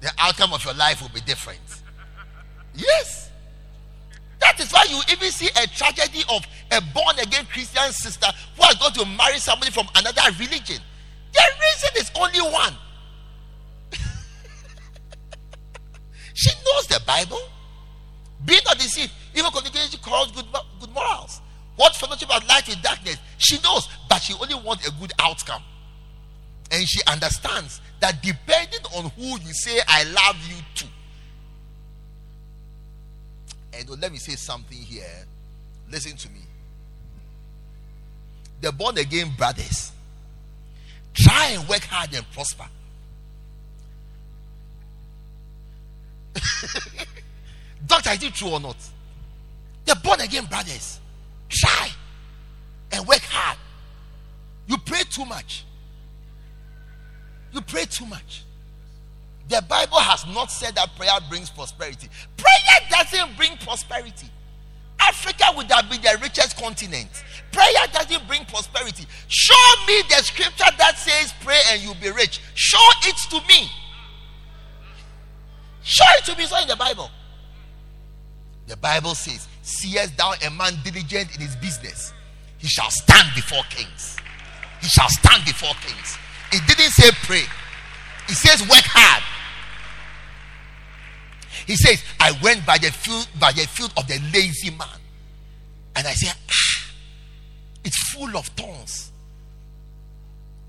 [0.01, 1.59] the outcome of your life will be different.
[2.73, 3.29] Yes.
[4.39, 8.63] That is why you even see a tragedy of a born again Christian sister who
[8.63, 10.77] has got to marry somebody from another religion.
[11.33, 12.73] The reason is only one.
[16.33, 17.41] she knows the Bible.
[18.45, 19.11] Be not deceived.
[19.35, 20.45] Even communication calls good,
[20.79, 21.41] good morals.
[21.75, 23.17] What fellowship has light with darkness?
[23.37, 25.61] She knows, but she only wants a good outcome.
[26.71, 30.85] And she understands that depending on who you say I love you to,
[33.73, 35.25] and oh, let me say something here.
[35.89, 36.41] Listen to me.
[38.61, 39.91] The born again brothers
[41.13, 42.65] try and work hard and prosper.
[47.85, 48.77] Doctor, is it true or not?
[49.85, 50.99] The born again brothers
[51.49, 51.89] try
[52.91, 53.57] and work hard.
[54.67, 55.65] You pray too much.
[57.51, 58.43] You pray too much.
[59.49, 62.07] The Bible has not said that prayer brings prosperity.
[62.37, 64.29] Prayer doesn't bring prosperity.
[65.01, 67.09] Africa would have been the richest continent.
[67.51, 69.05] Prayer doesn't bring prosperity.
[69.27, 72.39] Show me the scripture that says pray and you'll be rich.
[72.55, 73.69] Show it to me.
[75.83, 76.43] Show it to me.
[76.43, 77.09] It's not in the Bible.
[78.67, 82.13] The Bible says, Seest thou a man diligent in his business,
[82.57, 84.17] he shall stand before kings.
[84.81, 86.17] He shall stand before kings.
[86.51, 87.43] It didn't say pray,
[88.27, 89.23] it says work hard.
[91.67, 94.87] He says, I went by the field by the field of the lazy man.
[95.95, 96.91] And I said, ah,
[97.83, 99.11] it's full of thorns.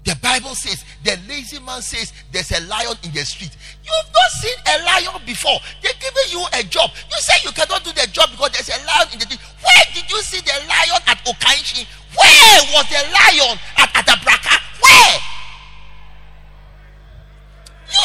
[0.04, 3.56] The Bible says, the lazy man says, there's a lion in the street.
[3.84, 5.58] You've not seen a lion before.
[5.80, 6.90] They're giving you a job.
[7.08, 9.40] You say you cannot do the job because there's a lion in the street.
[9.62, 11.86] Where did you see the lion at Okaishie?
[12.18, 14.58] Where was the lion at Adabraka?
[14.82, 15.18] Where?
[17.94, 18.04] You,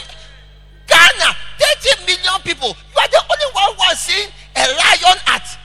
[0.85, 2.69] Ghana, 30 million people.
[2.69, 5.59] You are the only one who has seen a lion at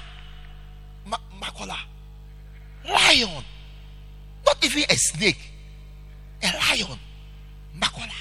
[1.06, 1.76] Ma- Makola.
[2.88, 3.44] Lion.
[4.44, 5.38] Not even a snake.
[6.42, 6.98] A lion.
[7.78, 8.12] Makola.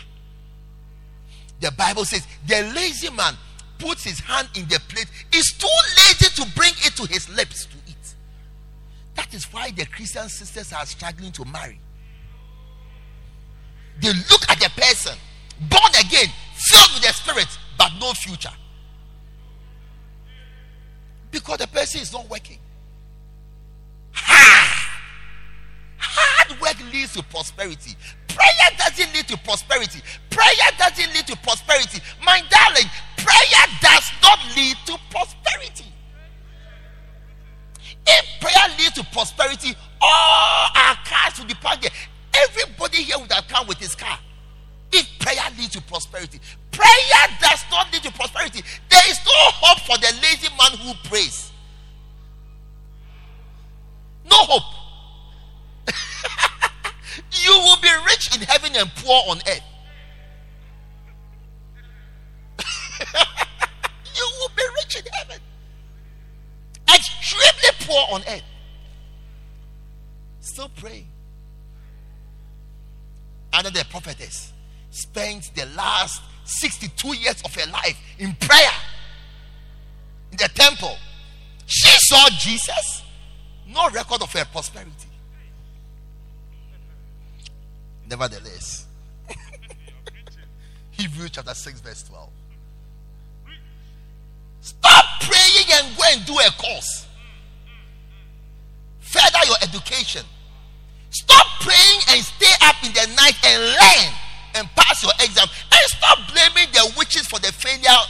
[1.59, 3.35] The Bible says the lazy man
[3.77, 7.65] puts his hand in the plate, is too lazy to bring it to his lips
[7.65, 8.15] to eat.
[9.15, 11.79] That is why the Christian sisters are struggling to marry.
[13.99, 15.17] They look at the person,
[15.69, 16.27] born again,
[16.69, 17.47] filled with the spirit,
[17.77, 18.51] but no future.
[21.31, 22.59] Because the person is not working.
[24.13, 24.87] Hard.
[25.97, 27.95] Hard work leads to prosperity.
[28.27, 30.01] Prayer doesn't lead to prosperity.
[30.29, 32.01] Prayer doesn't lead to prosperity.
[32.23, 35.85] My darling, prayer does not lead to prosperity.
[38.07, 41.91] If prayer leads to prosperity, all our cars will be parked there.
[42.33, 44.17] Everybody here would have come with his car.
[44.93, 46.39] If prayer leads to prosperity,
[46.71, 48.61] prayer does not lead to prosperity.
[48.89, 51.51] There is no hope for the lazy man who prays.
[54.29, 54.63] No hope.
[57.31, 59.63] you will be rich in heaven and poor on earth.
[64.15, 65.39] you will be rich in heaven,
[66.93, 68.43] extremely poor on earth.
[70.41, 71.07] Still praying.
[73.53, 74.53] Under the prophetess
[74.91, 78.71] spent the last 62 years of her life in prayer
[80.31, 80.95] in the temple.
[81.65, 83.03] She saw Jesus,
[83.67, 84.91] no record of her prosperity.
[88.09, 88.85] Nevertheless,
[90.91, 92.29] Hebrews chapter 6, verse 12.
[94.59, 97.07] Stop praying and go and do a course.
[98.99, 100.25] Further your education.
[101.09, 104.13] Stop praying and stay up in the night and learn
[104.55, 105.47] and pass your exam.
[105.47, 108.01] And stop blaming the witches for the failure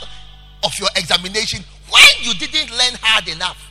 [0.64, 3.70] of your examination when you didn't learn hard enough.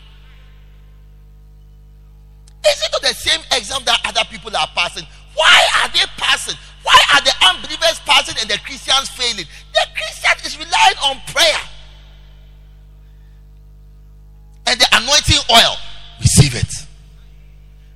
[2.65, 5.05] Is it the same exam that other people are passing?
[5.33, 6.55] Why are they passing?
[6.83, 9.45] Why are the unbelievers passing and the Christians failing?
[9.73, 11.61] The Christian is relying on prayer
[14.67, 15.75] and the anointing oil.
[16.19, 16.71] Receive it.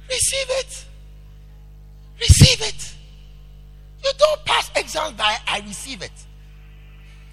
[0.10, 0.86] Receive it.
[2.20, 2.95] Receive it.
[4.06, 6.12] You don't pass exams by I receive it.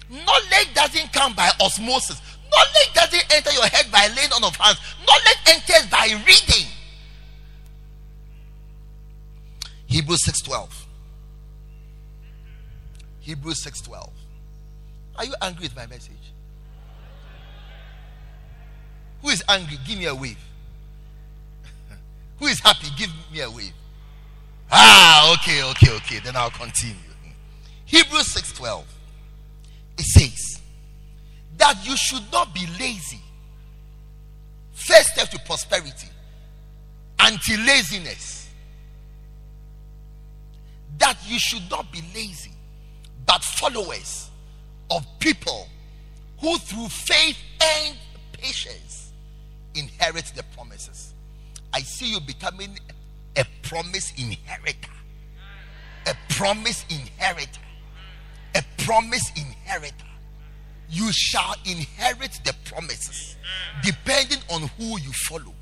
[0.09, 2.19] Knowledge doesn't come by osmosis.
[2.51, 4.79] Knowledge doesn't enter your head by laying on of hands.
[5.07, 6.67] Knowledge enters by reading.
[9.85, 10.87] Hebrews 6:12.
[13.19, 14.11] Hebrews 6:12.
[15.15, 16.33] Are you angry with my message?
[19.21, 19.77] Who is angry?
[19.85, 20.39] Give me a wave.
[22.39, 22.87] Who is happy?
[22.97, 23.73] Give me a wave.
[24.75, 26.19] Ah, okay, okay, okay.
[26.19, 26.95] Then I'll continue.
[27.85, 28.83] Hebrews 6:12.
[29.99, 30.61] it says
[31.57, 33.21] that you should not be lazy.
[34.73, 36.09] First step to prosperity,
[37.19, 38.49] anti laziness.
[40.97, 42.53] That you should not be lazy,
[43.27, 44.31] but followers
[44.89, 45.67] of people
[46.39, 47.95] who through faith and
[48.31, 49.11] patience
[49.75, 51.13] inherit the promises.
[51.71, 52.77] I see you becoming
[53.37, 54.91] a promise inheritor.
[56.07, 57.61] A promise inheritor.
[58.55, 60.05] A promise inheritor.
[60.89, 63.35] You shall inherit the promises
[63.83, 65.53] depending on who you follow.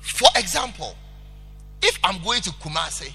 [0.00, 0.96] For example,
[1.82, 3.12] if I'm going to Kumasi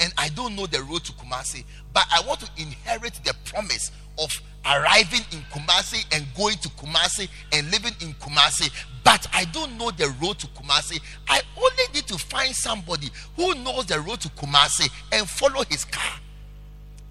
[0.00, 3.92] and I don't know the road to Kumasi, but I want to inherit the promise
[4.18, 4.30] of
[4.64, 8.70] arriving in Kumasi and going to Kumasi and living in Kumasi,
[9.04, 11.00] but I don't know the road to Kumasi.
[11.28, 15.84] I only need to find somebody who knows the road to Kumasi and follow his
[15.84, 16.20] car.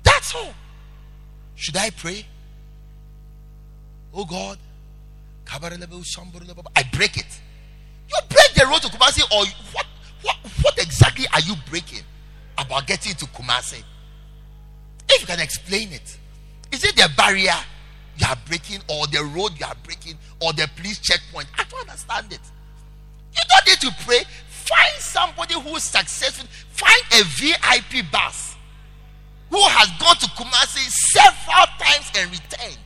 [0.04, 0.54] That's all.
[1.56, 2.26] Should I pray?
[4.14, 4.58] Oh God,
[5.52, 7.39] I break it.
[8.08, 9.86] You break the road to Kumasi, or what?
[10.22, 12.04] What, what exactly are you breaking
[12.58, 13.82] about getting to Kumasi?
[15.08, 16.18] If you can explain it.
[16.72, 17.55] Is it the barrier
[18.17, 21.47] you are breaking, or the road you are breaking, or the police checkpoint?
[21.57, 22.41] I don't understand it.
[23.34, 24.24] You don't need to pray.
[24.47, 26.47] Find somebody who is successful.
[26.72, 28.55] Find a VIP bus
[29.49, 32.78] who has gone to Kumasi several times and returned.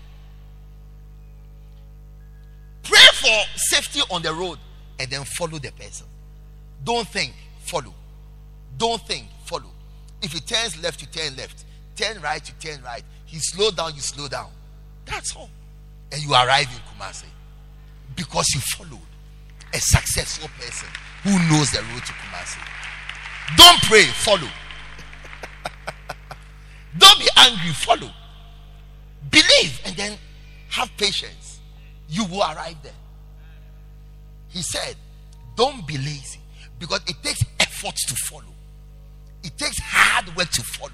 [2.84, 4.60] Pray for safety on the road
[5.00, 6.08] and then follow the person.
[6.84, 7.94] Don't think, follow.
[8.78, 9.72] Don't think, follow.
[10.22, 11.66] If he turns left, you turn left.
[11.96, 13.04] Turn right, you turn right.
[13.34, 14.52] He slow down, you slow down.
[15.06, 15.50] That's all.
[16.12, 17.26] And you arrive in Kumasi
[18.16, 19.02] because you followed
[19.74, 20.88] a successful person
[21.24, 22.60] who knows the road to Kumasi.
[23.58, 24.48] Don't pray, follow.
[27.00, 28.12] Don't be angry, follow.
[29.32, 30.16] Believe and then
[30.70, 31.60] have patience.
[32.08, 32.94] You will arrive there.
[34.50, 34.96] He said,
[35.56, 36.40] Don't be lazy
[36.78, 38.54] because it takes effort to follow,
[39.44, 40.92] it takes hard work to follow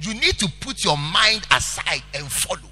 [0.00, 2.68] you need to put your mind aside and follow.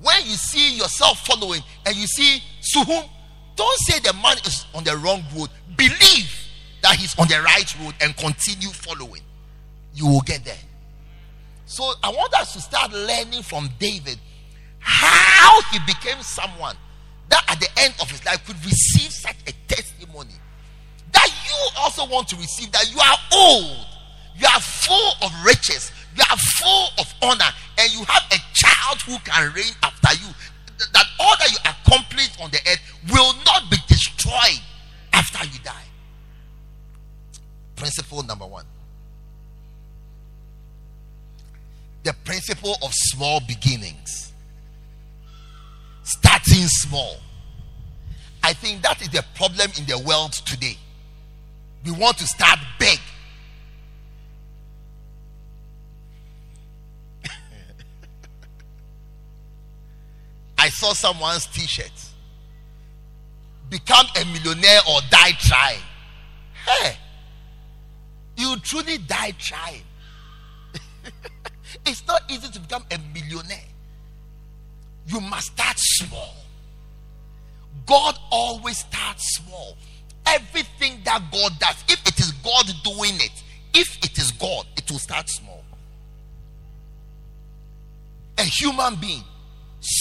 [0.00, 3.08] When you see yourself following and you see Suhum,
[3.56, 5.48] don't say the man is on the wrong road.
[5.76, 6.30] Believe
[6.82, 9.22] that he's on the right road and continue following.
[9.94, 10.58] You will get there.
[11.66, 14.18] So I want us to start learning from David
[14.80, 16.76] how he became someone
[17.30, 20.34] that at the end of his life could receive such a testimony
[21.12, 23.86] that you also want to receive that you are old,
[24.36, 29.00] you are full of riches, you are full of honor and you have a child
[29.02, 30.32] who can reign after you.
[30.92, 32.80] That all that you accomplish on the earth
[33.12, 34.60] will not be destroyed
[35.12, 35.84] after you die.
[37.76, 38.64] Principle number one.
[42.02, 44.32] The principle of small beginnings.
[46.02, 47.16] Starting small.
[48.42, 50.76] I think that is the problem in the world today.
[51.84, 52.98] We want to start big
[60.64, 61.92] I saw someone's t shirt.
[63.68, 65.82] Become a millionaire or die trying.
[66.64, 66.96] Hey,
[68.38, 69.82] you truly die trying.
[71.86, 73.68] it's not easy to become a millionaire.
[75.06, 76.34] You must start small.
[77.84, 79.76] God always starts small.
[80.24, 83.42] Everything that God does, if it is God doing it,
[83.74, 85.62] if it is God, it will start small.
[88.38, 89.24] A human being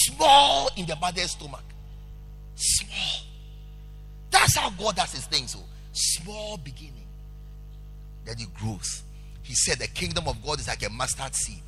[0.06, 1.64] Small in the mother's stomach.
[2.56, 3.26] Small.
[4.32, 5.51] That's how God does his things.
[5.51, 5.60] So
[5.93, 7.08] small beginning.
[8.26, 9.04] Then it grows.
[9.43, 11.62] He said the kingdom of God is like a mustard seed.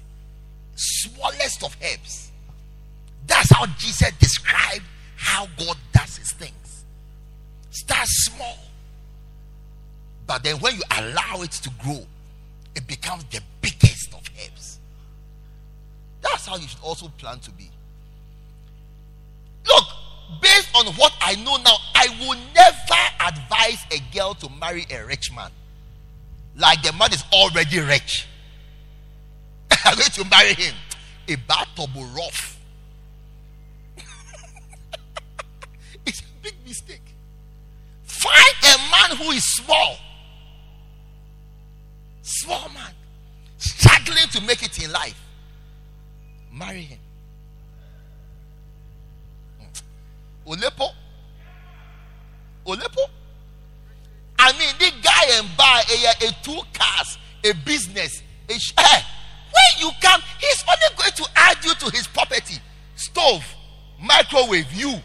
[0.75, 2.31] Smallest of herbs.
[3.27, 4.83] That's how Jesus described
[5.15, 6.85] how God does his things.
[7.69, 8.57] Start small.
[10.27, 12.05] But then when you allow it to grow,
[12.75, 14.79] it becomes the biggest of herbs.
[16.21, 17.69] That's how you should also plan to be.
[19.67, 19.85] Look,
[20.41, 25.05] based on what I know now, I will never advise a girl to marry a
[25.05, 25.51] rich man.
[26.55, 28.27] Like the man is already rich.
[29.85, 30.75] I'm going to marry him.
[31.27, 32.59] A battle rough.
[36.05, 37.01] it's a big mistake.
[38.03, 39.97] Find a man who is small.
[42.21, 42.93] Small man.
[43.57, 45.19] Struggling to make it in life.
[46.51, 46.99] Marry him.
[50.45, 50.91] Olepo.
[52.65, 53.09] Olepo.
[54.37, 58.85] I mean, this guy and buy a, a two cars, a business, a share.
[58.85, 59.01] Eh,
[59.51, 62.55] when you come, he's only going to add you to his property.
[62.95, 63.43] Stove,
[63.99, 64.95] microwave, you,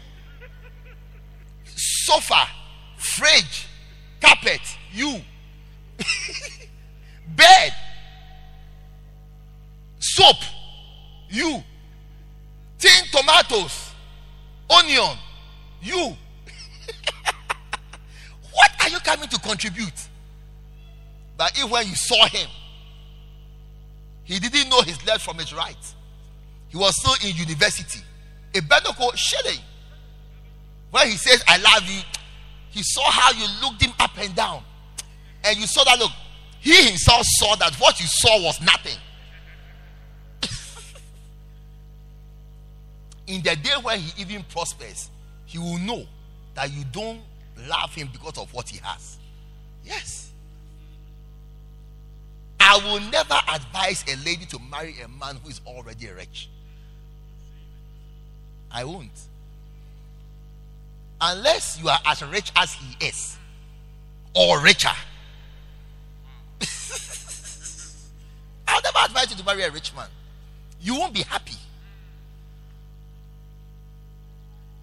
[1.75, 2.47] sofa,
[2.97, 3.67] fridge,
[4.19, 4.61] carpet,
[4.91, 5.21] you,
[7.35, 7.73] bed,
[9.99, 10.37] soap,
[11.29, 11.63] you,
[12.77, 13.91] tin tomatoes,
[14.69, 15.17] onion
[15.81, 15.97] you.
[18.53, 20.07] what are you coming to contribute?
[21.37, 22.47] But if when you saw him,
[24.23, 25.75] he didn't know his left from his right.
[26.69, 27.99] He was still in university.
[28.55, 28.61] A
[28.93, 29.59] called Shelley.
[30.91, 32.01] When he says, I love you,
[32.69, 34.63] he saw how you looked him up and down.
[35.43, 36.11] And you saw that look.
[36.59, 38.97] He himself saw that what you saw was nothing.
[43.27, 45.09] in the day when he even prospers,
[45.51, 46.05] he will know
[46.55, 47.19] that you don't
[47.67, 49.17] love him because of what he has.
[49.83, 50.31] Yes.
[52.57, 56.47] I will never advise a lady to marry a man who is already rich.
[58.71, 59.11] I won't.
[61.19, 63.37] Unless you are as rich as he is,
[64.33, 64.87] or richer.
[68.69, 70.07] I'll never advise you to marry a rich man.
[70.79, 71.57] You won't be happy.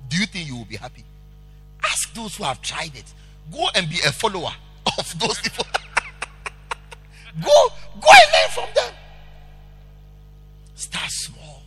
[0.08, 1.04] Do you think you will be happy?
[1.84, 3.12] Ask those who have tried it.
[3.52, 4.52] Go and be a follower
[4.98, 5.64] of those people.
[7.42, 7.68] go,
[8.00, 8.94] go and learn from them.
[10.74, 11.62] Start small.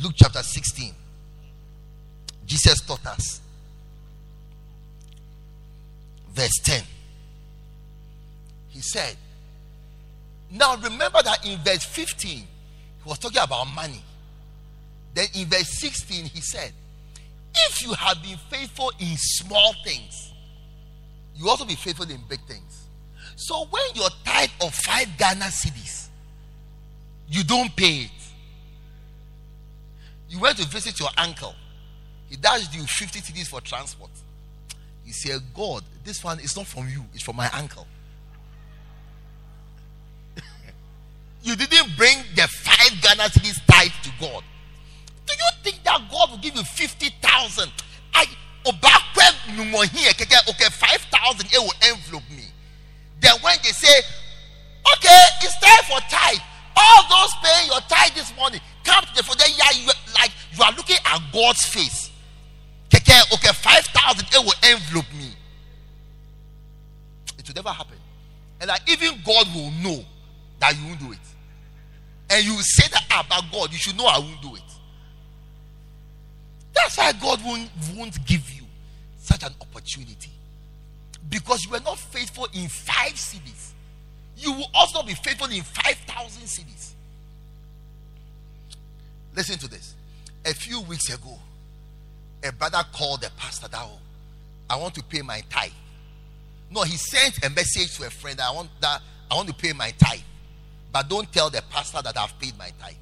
[0.00, 0.94] Luke chapter 16.
[2.44, 3.40] Jesus taught us.
[6.32, 6.82] Verse 10.
[8.68, 9.16] He said,
[10.50, 12.46] Now remember that in verse 15, he
[13.04, 14.02] was talking about money.
[15.14, 16.72] Then in verse 16, he said,
[17.54, 20.32] If you have been faithful in small things,
[21.34, 22.86] you also be faithful in big things.
[23.36, 26.08] So when your tithe of five Ghana cedis,
[27.28, 28.10] you don't pay it.
[30.28, 31.54] You went to visit your uncle
[32.32, 34.10] he dashed you 50 cedis for transport.
[35.04, 37.86] He said, God, this one is not from you, it's from my uncle.
[41.42, 44.42] you didn't bring the five Ghana cedis tithe to God.
[45.38, 47.72] Do you think that God will give you 50,000?
[48.14, 48.26] I
[50.50, 52.44] okay, 5,000 it will envelope me.
[53.20, 54.02] Then when they say,
[54.96, 56.38] okay, it's time for tithe,
[56.76, 60.62] all those paying your tithe this morning, come to the for yeah, you, like you
[60.62, 62.12] are looking at God's face
[63.12, 65.32] okay, okay, 5,000, it will envelope me.
[67.38, 67.96] It will never happen.
[68.60, 70.04] And like even God will know
[70.60, 71.18] that you won't do it.
[72.30, 74.62] And you say that about God, you should know I won't do it.
[76.82, 78.64] That's why God won't, won't give you
[79.16, 80.30] such an opportunity.
[81.30, 83.70] Because you are not faithful in five cedis.
[84.36, 86.90] You will also be faithful in 5,000 cedis.
[89.36, 89.94] Listen to this.
[90.44, 91.38] A few weeks ago,
[92.42, 93.98] a brother called the pastor that oh,
[94.68, 95.70] I want to pay my tithe.
[96.68, 99.72] No, he sent a message to a friend I want that I want to pay
[99.72, 100.20] my tithe,
[100.90, 102.96] but don't tell the pastor that I've paid my tithe.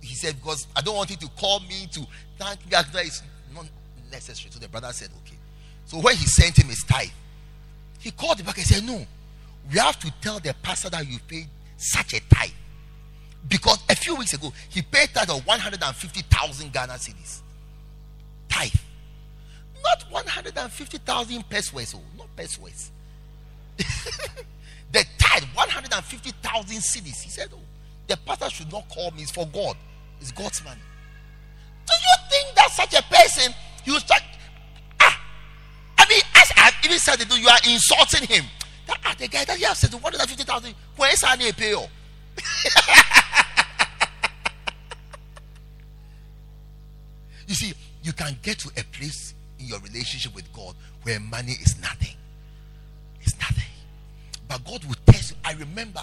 [0.00, 2.06] He said because I don't want him to call me to
[2.38, 2.70] thank me.
[2.70, 3.22] That is
[3.54, 3.66] not
[4.10, 4.50] necessary.
[4.50, 5.36] So the brother said, okay.
[5.86, 7.08] So when he sent him his tithe,
[7.98, 9.06] he called the back and said, no,
[9.70, 12.50] we have to tell the pastor that you paid such a tithe.
[13.46, 17.42] Because a few weeks ago, he paid tithe of 150,000 Ghana cedis
[18.54, 18.72] tithe.
[19.82, 22.90] Not 150,000 pesos, oh, not pesos.
[23.76, 27.22] the tithe, 150,000 cedis.
[27.22, 27.58] He said, Oh,
[28.06, 29.76] the pastor should not call me, it's for God.
[30.20, 30.80] It's God's money.
[31.86, 33.52] Do you think that such a person,
[33.84, 34.22] you start,
[35.00, 35.20] ah,
[35.98, 38.44] I mean, as I've even said you are insulting him.
[38.86, 41.74] That, ah, the guy that you have said 150,000, where's Annie Pay?
[47.46, 51.52] You see, you can get to a place in your relationship with God where money
[51.52, 52.16] is nothing.
[53.20, 53.64] It's nothing.
[54.48, 55.36] But God will test you.
[55.44, 56.02] I remember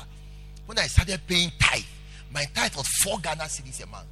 [0.72, 1.84] when I started paying tithe,
[2.34, 4.07] my tithe was four Ghana cedis a month.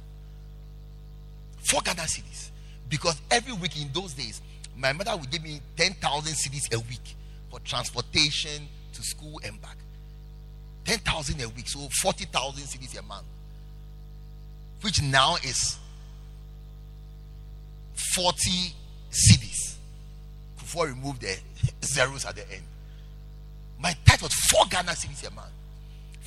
[1.62, 2.50] Four Ghana cedis.
[2.86, 4.42] Because every week in those days,
[4.76, 7.16] my mother would give me 10,000 cedis a week
[7.48, 9.78] for transportation to school and back.
[10.84, 13.24] 10,000 a week, so 40,000 cedis a month.
[14.82, 15.78] Which now is
[18.14, 18.50] 40
[19.10, 19.76] cedis
[20.58, 21.38] before we remove the
[21.86, 22.64] zeros at the end.
[23.78, 25.52] My tithe was four Ghana cedis a month.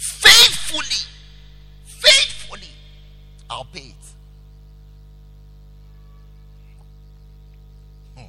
[0.04, 1.08] Faithfully,
[1.86, 2.68] faithfully,
[3.50, 4.06] I'll pay it.
[8.18, 8.26] Hmm.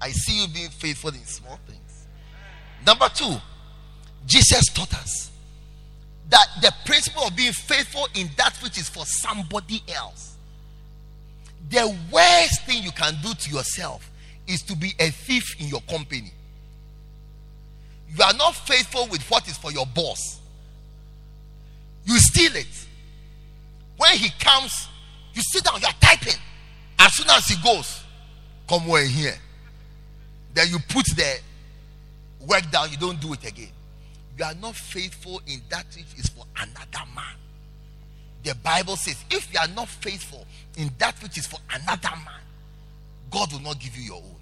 [0.00, 2.06] I see you being faithful in small things.
[2.86, 3.36] Number two,
[4.26, 5.30] Jesus taught us
[6.28, 10.30] that the principle of being faithful in that which is for somebody else
[11.70, 14.10] the worst thing you can do to yourself
[14.46, 16.32] is to be a thief in your company.
[18.16, 20.40] You are not faithful with what is for your boss.
[22.04, 22.66] You steal it.
[23.96, 24.88] when he comes,
[25.34, 26.40] you sit down, you are typing.
[26.98, 28.02] As soon as he goes,
[28.68, 29.36] come over here.
[30.54, 31.38] Then you put the
[32.46, 33.70] work down, you don't do it again.
[34.36, 37.36] You are not faithful in that which is for another man.
[38.42, 40.46] The Bible says, if you are not faithful
[40.76, 42.40] in that which is for another man,
[43.30, 44.39] God will not give you your own.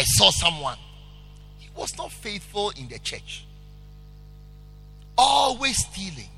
[0.00, 0.78] I saw someone,
[1.58, 3.44] he was not faithful in the church,
[5.18, 6.30] always stealing,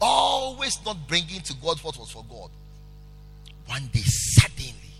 [0.00, 2.48] always not bringing to God what was for God.
[3.66, 4.94] One day, suddenly,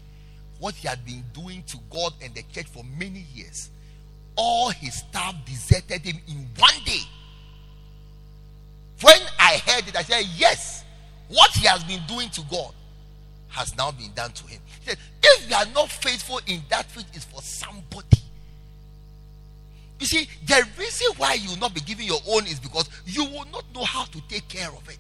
[0.59, 3.71] what he had been doing to God and the church for many years,
[4.37, 7.01] all his staff deserted him in one day.
[9.01, 10.85] When I heard it, I said, Yes,
[11.29, 12.75] what he has been doing to God
[13.57, 14.61] has now been done to him.
[14.81, 18.19] He said, If you are not faithful in that which is for somebody,
[19.99, 23.25] you see, the reason why you will not be giving your own is because you
[23.25, 24.99] will not know how to take care of it.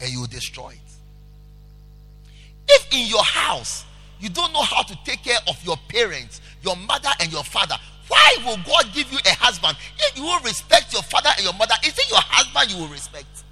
[0.00, 0.78] And you will destroy it.
[2.68, 3.86] If in your house
[4.20, 7.76] you don't know how to take care of your parents, your mother and your father,
[8.08, 9.76] why will God give you a husband?
[9.98, 12.92] If you will respect your father and your mother, is it your husband you will
[12.92, 13.44] respect?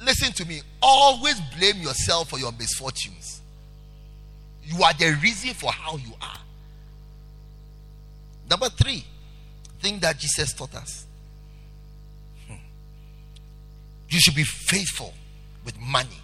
[0.00, 0.60] Listen to me.
[0.80, 3.40] Always blame yourself for your misfortunes.
[4.62, 6.38] You are the reason for how you are.
[8.48, 9.04] Number three,
[9.80, 11.06] thing that Jesus taught us.
[12.46, 12.54] Hmm.
[14.08, 15.12] You should be faithful
[15.64, 16.20] with money.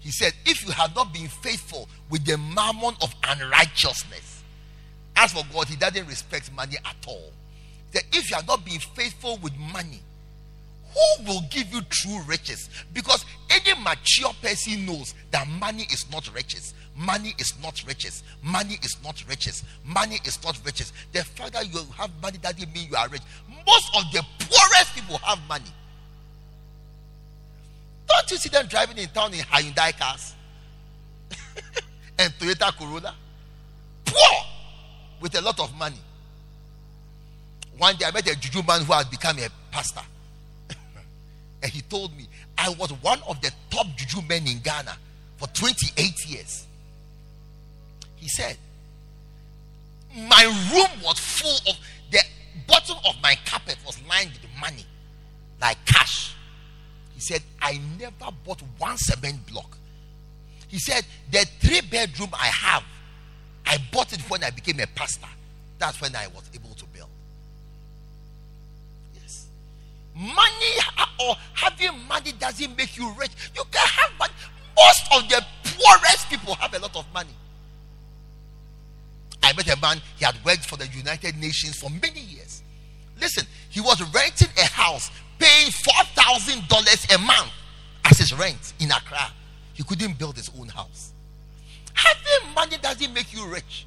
[0.00, 4.42] He said, If you have not been faithful with the mammon of unrighteousness,
[5.16, 7.32] as for God, He doesn't respect money at all.
[7.90, 10.00] He said, If you have not been faithful with money,
[10.94, 12.70] who will give you true riches?
[12.92, 16.74] Because any mature person knows that money is not riches.
[16.96, 18.22] Money is not riches.
[18.42, 19.64] Money is not riches.
[19.84, 20.92] Money is not riches.
[21.12, 23.22] The fact that you have money doesn't mean you are rich.
[23.66, 25.70] Most of the poorest people have money.
[28.06, 30.34] Don't you see them driving in town in Hyundai cars
[32.18, 33.14] and Toyota Corolla?
[34.04, 34.44] Poor
[35.20, 35.96] with a lot of money.
[37.78, 40.02] One day I met a juju man who had become a pastor.
[41.64, 44.98] And he told me, I was one of the top juju men in Ghana
[45.38, 46.66] for 28 years.
[48.16, 48.58] He said,
[50.14, 51.78] My room was full of
[52.10, 52.20] the
[52.68, 54.84] bottom of my carpet was lined with money,
[55.58, 56.36] like cash.
[57.14, 59.78] He said, I never bought one cement block.
[60.68, 62.84] He said, The three bedroom I have,
[63.64, 65.28] I bought it when I became a pastor.
[65.78, 66.73] That's when I was able
[70.14, 70.74] Money
[71.20, 73.32] or having money doesn't make you rich.
[73.54, 74.32] You can have money.
[74.76, 77.34] Most of the poorest people have a lot of money.
[79.42, 82.62] I met a man, he had worked for the United Nations for many years.
[83.20, 87.50] Listen, he was renting a house paying $4,000 a month
[88.04, 89.30] as his rent in Accra.
[89.74, 91.12] He couldn't build his own house.
[91.92, 93.86] Having money doesn't make you rich.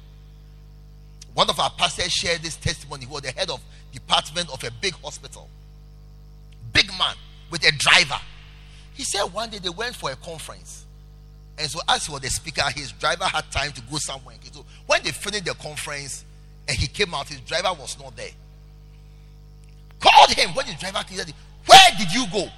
[1.34, 3.06] One of our pastors shared this testimony.
[3.06, 3.60] He was the head of
[3.92, 5.48] department of a big hospital.
[6.72, 7.14] Big man
[7.50, 8.20] with a driver.
[8.94, 10.84] He said one day they went for a conference.
[11.58, 14.36] And so as he was the speaker, his driver had time to go somewhere.
[14.52, 16.24] So when they finished the conference
[16.68, 18.30] and he came out, his driver was not there
[20.00, 21.18] called him when his driver came.
[21.66, 22.48] Where did you go?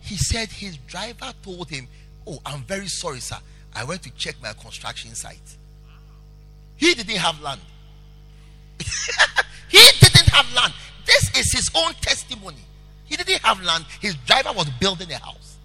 [0.00, 1.88] He said his driver told him,
[2.26, 3.36] Oh, I'm very sorry, sir.
[3.74, 5.56] I went to check my construction site.
[6.76, 7.60] He didn't have land.
[9.68, 10.72] he didn't have land.
[11.06, 12.64] This is his own testimony.
[13.04, 13.84] He didn't have land.
[14.00, 15.56] His driver was building a house.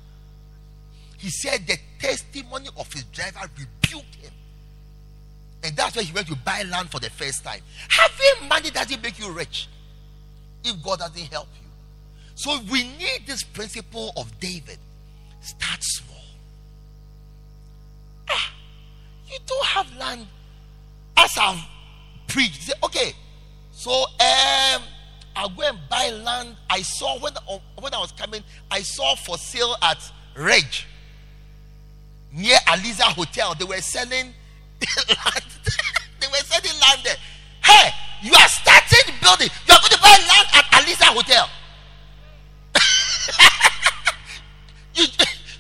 [1.18, 4.32] He said the testimony of his driver rebuked him.
[5.64, 7.62] And that's why he went to buy land for the first time.
[7.90, 9.68] Having money doesn't make you rich
[10.64, 11.68] if God doesn't help you.
[12.36, 14.78] So we need this principle of David.
[15.42, 16.24] Start small.
[18.30, 18.54] Ah,
[19.28, 20.28] you don't have land.
[21.16, 21.66] As I've
[22.28, 23.14] preached, say, okay,
[23.72, 24.84] so um,
[25.38, 26.56] I'll go and buy land.
[26.68, 27.34] I saw when
[27.80, 30.88] when I was coming, I saw for sale at Ridge
[32.34, 33.54] near Alisa Hotel.
[33.54, 34.34] They were selling
[34.82, 35.46] land.
[36.20, 37.18] they were selling land there.
[37.64, 37.92] Hey,
[38.24, 39.50] you are starting building.
[39.68, 41.48] You are going to buy land at Alisa Hotel.
[44.96, 45.06] you,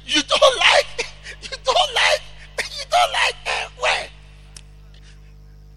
[0.08, 1.06] you don't like,
[1.44, 2.22] you don't like,
[2.58, 4.10] you don't like uh, where?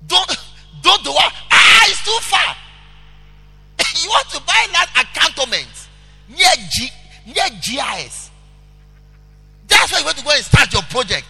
[0.07, 0.39] Don't,
[0.81, 1.35] don't do what?
[1.53, 2.57] Ah, it's too far.
[4.33, 5.89] To buy land at cantonment
[6.29, 6.89] near G,
[7.27, 8.31] near GIS.
[9.67, 11.27] That's why you want to go and start your project.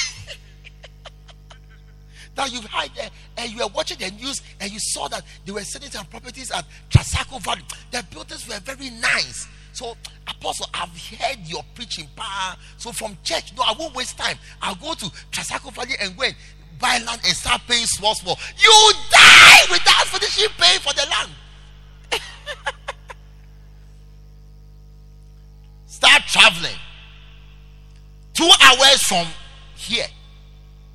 [2.34, 5.52] that you've had there and you were watching the news and you saw that they
[5.52, 7.62] were selling some properties at Trasacco Valley.
[7.90, 9.46] The buildings were very nice.
[9.72, 9.96] So,
[10.28, 12.56] Apostle, I've heard your preaching power.
[12.76, 14.38] So, from church, no, I won't waste time.
[14.62, 16.34] I'll go to Trasacco Valley and go and
[16.84, 18.38] buy land and start paying small, small.
[18.58, 21.30] You die without finishing paying for the land.
[25.86, 26.76] start traveling.
[28.34, 29.26] Two hours from
[29.76, 30.06] here.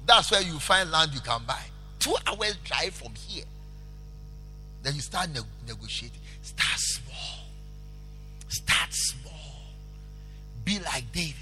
[0.06, 1.64] That's where you find land you can buy.
[1.98, 3.46] Two hours drive from here.
[4.84, 6.20] Then you start ne- negotiating.
[6.44, 7.46] Start small.
[8.48, 9.34] Start small.
[10.64, 11.36] Be like David.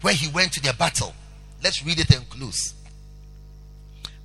[0.00, 1.12] When he went to the battle.
[1.62, 2.74] Let's read it and close.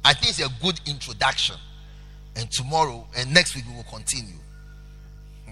[0.08, 1.58] I think it's a good introduction.
[2.38, 4.38] And tomorrow and next week we will continue.
[5.46, 5.52] Hmm.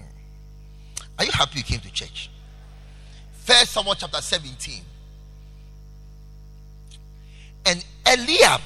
[1.18, 2.30] Are you happy you came to church?
[3.44, 4.80] First Samuel chapter 17.
[7.66, 8.62] And Eliab,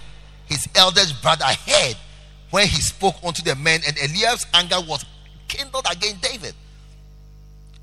[0.46, 1.96] his eldest brother, heard
[2.50, 5.04] when he spoke unto the men, and Eliab's anger was
[5.48, 6.54] kindled against David.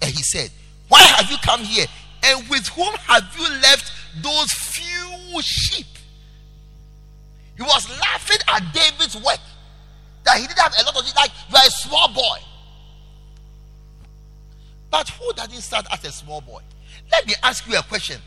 [0.02, 0.50] And he said,
[0.88, 1.88] Why have you come here?
[2.24, 3.92] And with whom have you left
[4.24, 5.88] those few sheep?
[7.58, 9.40] He was laughing at David's work.
[10.24, 12.38] That he didn't have a lot of it, like you are a small boy.
[14.92, 16.62] But who doesn't start as a small boy?
[17.12, 18.22] Let me ask you a question.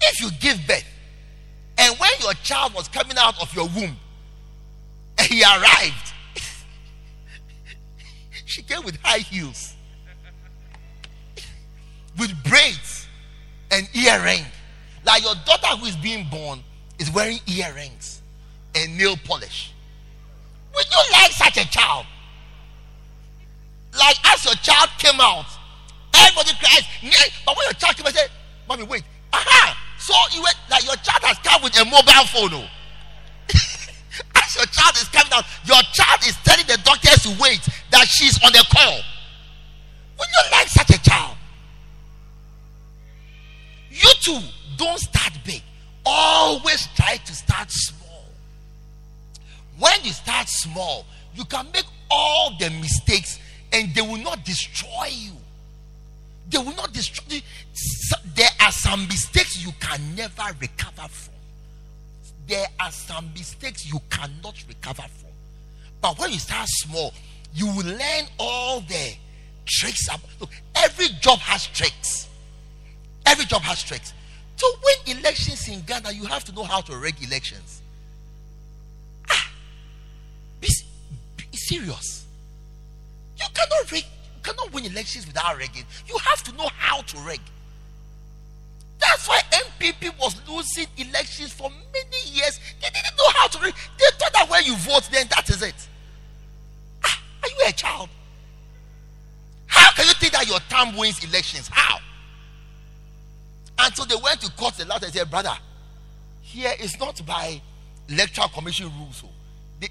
[0.00, 0.84] If you give birth,
[1.78, 3.96] and when your child was coming out of your womb,
[5.18, 6.12] and he arrived,
[8.44, 9.74] she came with high heels,
[12.18, 13.06] with braids
[13.70, 14.44] and earring.
[15.04, 16.62] Like your daughter who is being born
[16.98, 18.22] is wearing earrings
[18.74, 19.72] and nail polish.
[20.74, 22.06] Would you like such a child?
[23.98, 25.46] Like as your child came out,
[26.14, 26.84] everybody cries,
[27.46, 28.26] but when your child came out, say,
[28.68, 29.78] Mommy, wait, aha!
[29.98, 32.52] So you went like your child has come with a mobile phone.
[32.52, 32.68] Oh.
[34.36, 38.06] As your child is coming out, your child is telling the doctors to wait that
[38.08, 39.00] she's on the call.
[40.18, 41.36] Would you like such a child?
[43.90, 44.40] You too
[44.76, 45.62] don't start big.
[46.06, 48.24] Always try to start small.
[49.78, 53.38] When you start small, you can make all the mistakes
[53.72, 55.32] and they will not destroy you.
[56.48, 57.42] They will not destroy you.
[58.34, 61.34] There are some mistakes you can never recover from.
[62.46, 65.30] There are some mistakes you cannot recover from.
[66.00, 67.14] But when you start small,
[67.54, 69.14] you will learn all the
[69.66, 70.06] tricks.
[70.38, 72.28] Look, every job has tricks.
[73.24, 74.12] Every job has tricks.
[74.58, 75.13] To win
[75.68, 77.82] in Ghana, you have to know how to rig elections.
[79.30, 79.50] Ah,
[80.60, 80.68] be,
[81.36, 82.26] be serious.
[83.36, 85.84] You cannot rig, you cannot win elections without rigging.
[86.06, 87.40] You have to know how to rig.
[88.98, 92.58] That's why NPP was losing elections for many years.
[92.80, 93.74] They didn't know how to rig.
[93.98, 95.74] They thought that when you vote, then that is it.
[97.04, 98.08] Ah, are you a child?
[99.66, 101.68] How can you think that your term wins elections?
[101.70, 101.98] How?
[103.78, 105.56] Until they went to court the last and said, Brother,
[106.40, 107.60] here is not by
[108.08, 109.16] electoral commission rules.
[109.16, 109.28] So
[109.80, 109.88] the,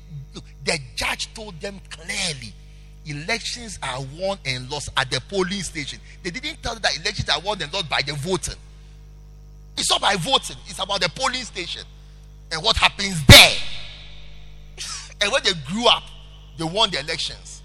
[0.63, 2.53] the judge told them clearly
[3.05, 5.99] elections are won and lost at the polling station.
[6.21, 8.55] They didn't tell that elections are won and lost by the voting.
[9.77, 11.84] It's not by voting, it's about the polling station
[12.51, 13.57] and what happens there.
[15.21, 16.03] and when they grew up,
[16.57, 17.61] they won the elections.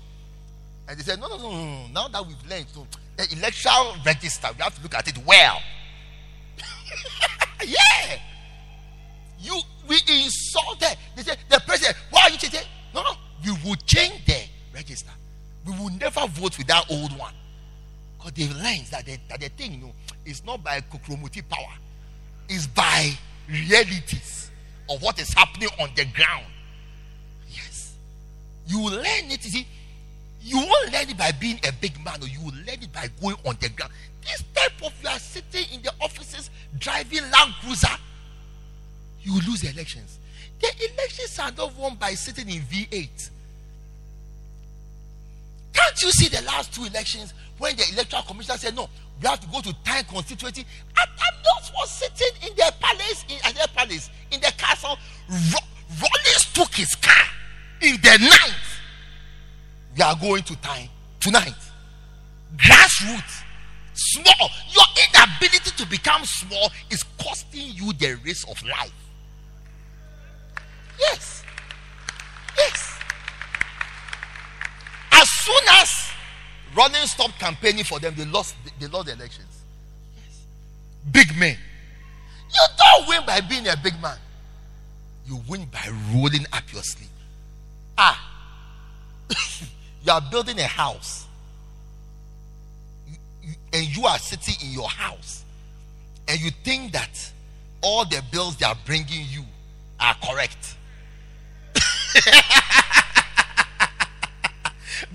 [0.88, 1.86] And they said, No, no, no, no.
[1.92, 5.60] Now that we've learned, so the electoral register, we have to look at it well.
[7.66, 8.18] yeah.
[9.40, 10.96] You we insulted.
[11.16, 11.96] They said the president.
[12.10, 12.60] Why are you changing?
[12.94, 13.12] No, no.
[13.44, 14.42] We will change the
[14.74, 15.10] register.
[15.64, 17.32] We will never vote with that old one.
[18.16, 19.92] Because they've learned that the, that the thing, you know,
[20.24, 21.72] is not by kokromuti power,
[22.48, 23.12] it's by
[23.48, 24.50] realities
[24.90, 26.46] of what is happening on the ground.
[27.50, 27.94] Yes.
[28.66, 29.44] You learn it.
[29.44, 29.66] You see,
[30.42, 33.08] you won't learn it by being a big man, or you will learn it by
[33.20, 33.92] going on the ground.
[34.22, 37.88] This type of you are sitting in the offices driving Land Cruiser,
[39.22, 40.18] you will lose the elections.
[40.60, 43.30] The elections are not won by sitting in V8.
[45.72, 48.88] Can't you see the last two elections when the electoral commissioner said, No,
[49.20, 50.64] we have to go to Tain constituency?
[50.98, 54.96] And those was sitting in their palace, in their palace, in the castle.
[55.28, 57.24] Rawlings took his car
[57.80, 58.77] in the night.
[59.98, 60.88] We are going to Tain
[61.18, 61.56] tonight.
[62.56, 63.42] Grassroots
[63.94, 64.50] small.
[64.70, 68.92] Your inability to become small is costing you the risk of life.
[71.00, 71.42] Yes.
[72.56, 72.98] Yes.
[75.10, 76.10] As soon as
[76.76, 79.62] running stopped campaigning for them, they lost they lost the elections.
[80.16, 80.42] Yes.
[81.10, 81.56] Big men.
[82.52, 84.18] You don't win by being a big man.
[85.26, 87.08] You win by rolling up your sleeve.
[87.98, 88.24] Ah,
[90.04, 91.26] you are building a house,
[93.72, 95.44] and you are sitting in your house,
[96.26, 97.32] and you think that
[97.82, 99.44] all the bills they are bringing you
[100.00, 100.76] are correct.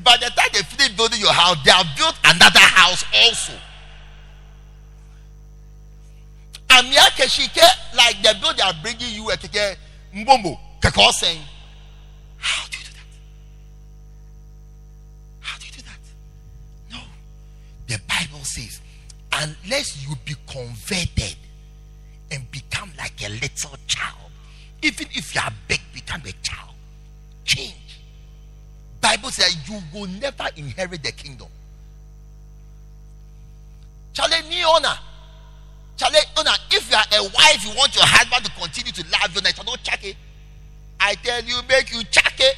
[0.03, 3.53] By the time they finish building your house, they have built another house also.
[6.69, 7.61] Amia keshike
[7.95, 9.77] like the bill they are bringing you a keke
[10.13, 11.37] mbombo keke that?
[12.37, 12.65] How
[17.87, 18.81] The Bible says,
[19.31, 21.35] unless you be converted
[22.31, 24.31] and become like a little child,
[24.81, 26.73] even if you are big, become a child.
[27.45, 27.99] Change.
[29.01, 31.47] Bible says you will never inherit the kingdom.
[34.13, 34.97] Charlie, me honor.
[35.97, 36.51] Charlie, honor.
[36.71, 39.47] If you are a wife, you want your husband to continue to love you, and
[39.47, 40.15] I don't check it.
[40.99, 42.55] I tell you, make you check it.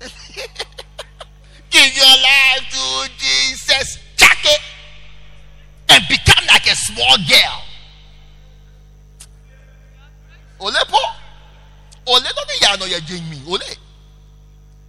[1.70, 3.98] Give your life to Jesus.
[4.16, 4.60] Check it.
[5.88, 7.62] And become like a small girl.
[10.60, 10.66] Olepo.
[10.66, 10.98] Ole po.
[12.06, 12.98] Ole me ya no ya
[13.30, 13.40] me.
[13.48, 13.76] Ole.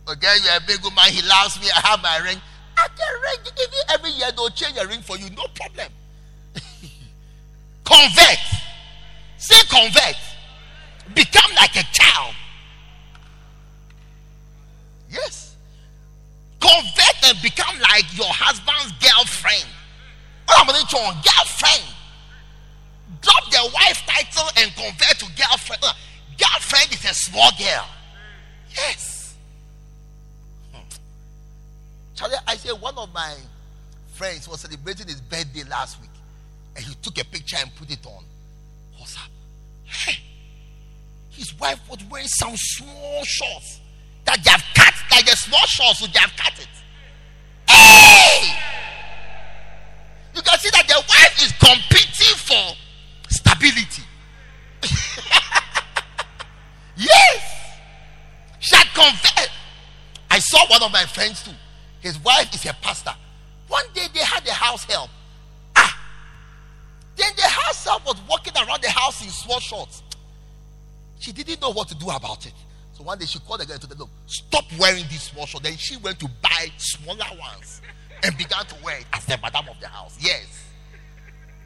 [0.10, 1.06] Okay, you're a big woman.
[1.10, 1.68] He loves me.
[1.70, 2.38] I have my ring.
[2.78, 3.54] I can ring.
[3.58, 5.30] Even every year they'll change a ring for you.
[5.30, 5.88] No problem.
[7.86, 8.40] convert.
[9.38, 10.18] Say convert.
[11.14, 12.36] Become like a child.
[15.10, 15.51] Yes.
[16.62, 19.66] Convert and become like your husband's girlfriend.
[20.46, 21.18] What am I doing?
[21.26, 21.90] Girlfriend.
[23.22, 25.84] Drop the wife title and convert to girlfriend.
[25.84, 25.94] Uh,
[26.38, 27.88] girlfriend is a small girl.
[28.76, 29.36] Yes.
[32.16, 33.36] Charlie, I say one of my
[34.14, 36.12] friends was celebrating his birthday last week,
[36.76, 38.24] and he took a picture and put it on.
[39.00, 39.30] WhatsApp?
[39.86, 40.20] Hey,
[41.32, 43.80] his wife was wearing some small shorts
[44.26, 44.64] that they have
[45.12, 46.68] like the small shorts, so they have cut it.
[47.68, 48.56] Hey!
[50.36, 52.76] You can see that the wife is competing for
[53.30, 54.04] stability.
[56.98, 57.78] yes!
[58.60, 59.50] She had convert.
[60.30, 61.52] I saw one of my friends too.
[62.00, 63.14] His wife is a pastor.
[63.68, 65.10] One day they had a house help.
[65.76, 65.98] Ah!
[67.18, 70.02] Then the house help was walking around the house in small shorts.
[71.20, 72.54] She didn't know what to do about it.
[72.94, 75.68] So one day she called the girl to the look, stop wearing these small shorts.
[75.68, 77.82] Then she went to buy smaller ones
[78.24, 80.18] and began to wear it as the madam of the house.
[80.20, 80.66] Yes.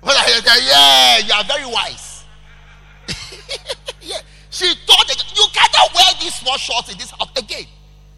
[0.01, 2.23] Well, I said, yeah, you are very wise.
[4.01, 4.19] yeah.
[4.49, 7.65] She told the you cannot wear these small shorts in this house again.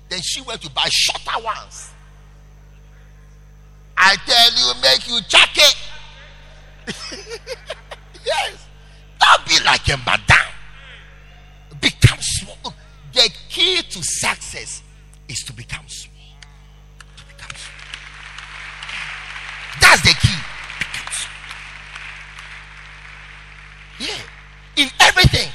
[0.10, 1.92] Then she went to buy shorter ones.
[3.98, 5.76] I tell you, make you check it.
[8.26, 8.68] yes.
[9.20, 10.47] Don't be like a madam.
[13.18, 14.84] The key to success
[15.28, 16.14] is to become small.
[17.18, 17.88] To become small.
[19.82, 20.38] That's the key.
[24.06, 24.84] Yeah.
[24.84, 25.50] In everything,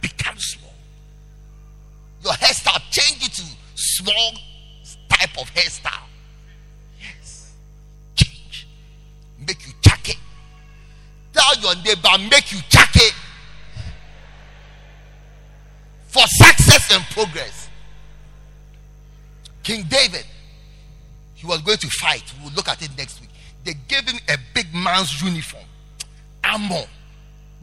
[0.00, 0.72] become small.
[2.24, 3.42] Your hairstyle, change it to
[3.74, 4.32] small
[5.10, 6.08] type of hairstyle.
[6.98, 7.52] Yes.
[8.14, 8.66] Change.
[9.46, 10.18] Make you chake.
[11.34, 13.12] Tell your neighbor, make you chake.
[16.12, 17.68] For success and progress.
[19.62, 20.24] King David,
[21.34, 22.24] he was going to fight.
[22.42, 23.30] We'll look at it next week.
[23.64, 25.64] They gave him a big man's uniform,
[26.44, 26.84] armor,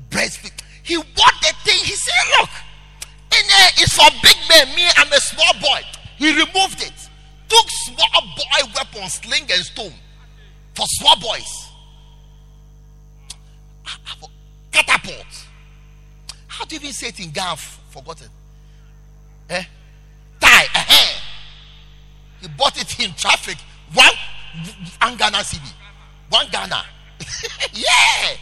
[0.10, 0.54] breastplate.
[0.84, 1.06] He wore
[1.42, 1.80] the thing.
[1.84, 2.50] He said, Look,
[3.38, 4.76] in there it's for big men.
[4.76, 5.82] Me, I'm a small boy.
[6.18, 7.10] He removed it.
[7.50, 9.94] Took small boy weapons, sling and stone
[10.74, 11.70] for small boys
[13.90, 14.28] ah, ah,
[14.72, 15.46] catapult.
[16.48, 17.56] How do you even say it in Ghana?
[17.90, 18.28] Forgotten.
[19.50, 19.64] Eh?
[20.40, 20.68] Tie.
[20.76, 21.20] Uh-huh.
[22.42, 23.58] He bought it in traffic.
[23.94, 24.14] One,
[25.02, 25.74] one Ghana cedi.
[26.30, 26.84] One Ghana.
[27.74, 28.36] yeah.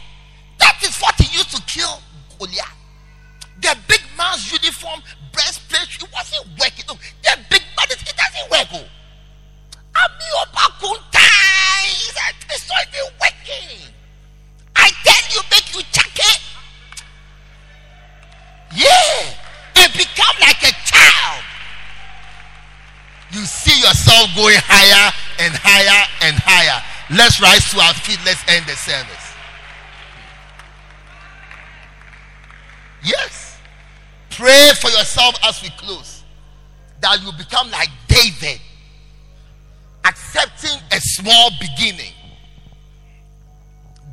[0.58, 2.00] That is what he used to kill
[2.38, 2.74] Goliath.
[3.60, 5.02] The big man's uniform,
[5.32, 6.84] breastplate, it wasn't working.
[6.88, 8.68] No, the big man, it, it doesn't work.
[8.72, 8.88] Oh.
[12.50, 13.92] It's not even working.
[14.74, 16.40] I tell you, make you check it.
[18.74, 19.34] Yeah.
[19.76, 21.44] And become like a child.
[23.38, 26.82] You see yourself going higher and higher and higher.
[27.16, 28.18] Let's rise to our feet.
[28.26, 29.32] Let's end the service.
[33.04, 33.58] Yes.
[34.30, 36.24] Pray for yourself as we close.
[37.00, 38.60] That you become like David,
[40.04, 42.14] accepting a small beginning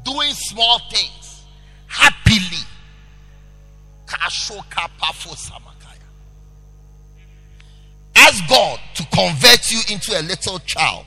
[0.04, 1.42] doing small things
[1.88, 2.64] happily
[5.36, 5.85] Samakaya.
[8.16, 11.06] Ask God to convert you into a little child.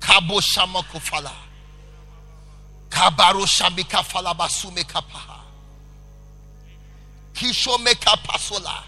[0.00, 1.32] Kabo Shamakofala.
[2.88, 5.40] Kabaro Shamika Falabasume Kapaha.
[7.34, 8.82] Kisho Meka Pasola.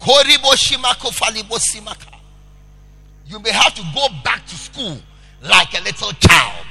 [0.00, 2.18] Koribo Shimako Falibo Simaka.
[3.26, 4.98] You may have to go back to school
[5.42, 6.66] like a little child.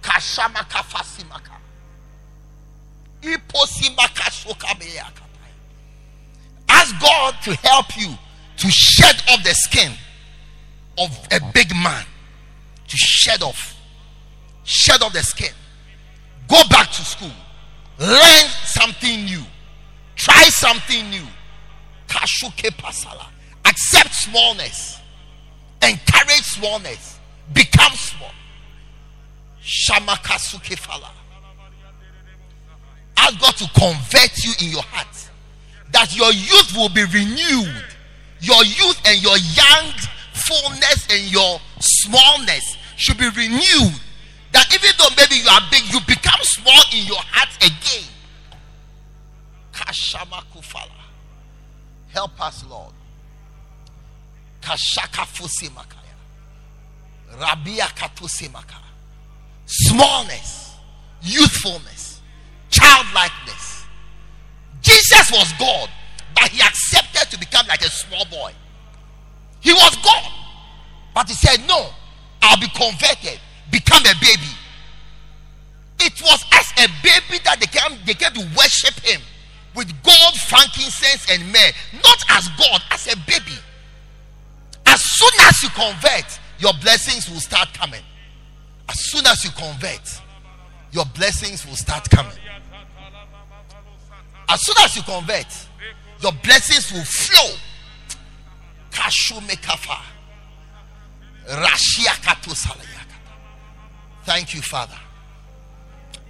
[0.00, 1.56] Kashamaka Fasimaka.
[3.22, 5.22] Iposimaka Shokabeaka.
[6.80, 8.08] Ask God to help you
[8.56, 9.92] to shed off the skin
[10.96, 12.06] of a big man.
[12.88, 13.76] To shed off.
[14.64, 15.52] Shed off the skin.
[16.48, 17.32] Go back to school.
[17.98, 19.42] Learn something new.
[20.16, 21.26] Try something new.
[22.08, 23.26] Kashuke pasala.
[23.66, 25.00] Accept smallness.
[25.82, 27.20] Encourage smallness.
[27.52, 28.32] Become small.
[29.62, 31.10] Shamakasuke fala.
[33.18, 35.29] Ask God to convert you in your heart.
[35.92, 37.84] That your youth will be renewed.
[38.40, 39.92] Your youth and your young
[40.32, 43.94] fullness and your smallness should be renewed.
[44.52, 48.08] That even though maybe you are big, you become small in your heart again.
[49.72, 50.90] Kashama Kufala.
[52.12, 52.92] Help us, Lord.
[54.60, 56.14] Kashaka fusimakaya.
[57.38, 58.76] Rabia katusimaka.
[59.66, 60.74] Smallness,
[61.22, 62.20] youthfulness,
[62.70, 63.69] childlikeness.
[65.10, 65.90] Jesus was God,
[66.34, 68.52] but he accepted to become like a small boy.
[69.60, 70.30] He was God,
[71.14, 71.90] but he said, No,
[72.40, 73.40] I'll be converted,
[73.72, 74.54] become a baby.
[75.98, 79.20] It was as a baby that they came, they came to worship him
[79.74, 81.72] with gold, frankincense, and myrrh,
[82.04, 83.58] not as God, as a baby.
[84.86, 88.02] As soon as you convert, your blessings will start coming.
[88.88, 90.20] As soon as you convert,
[90.92, 92.36] your blessings will start coming.
[94.50, 95.46] As soon as you convert,
[96.20, 97.56] your blessings will flow.
[102.54, 103.16] Salayakata.
[104.24, 104.98] Thank you, Father.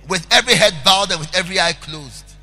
[0.07, 2.35] With every head bowed and with every eye closed,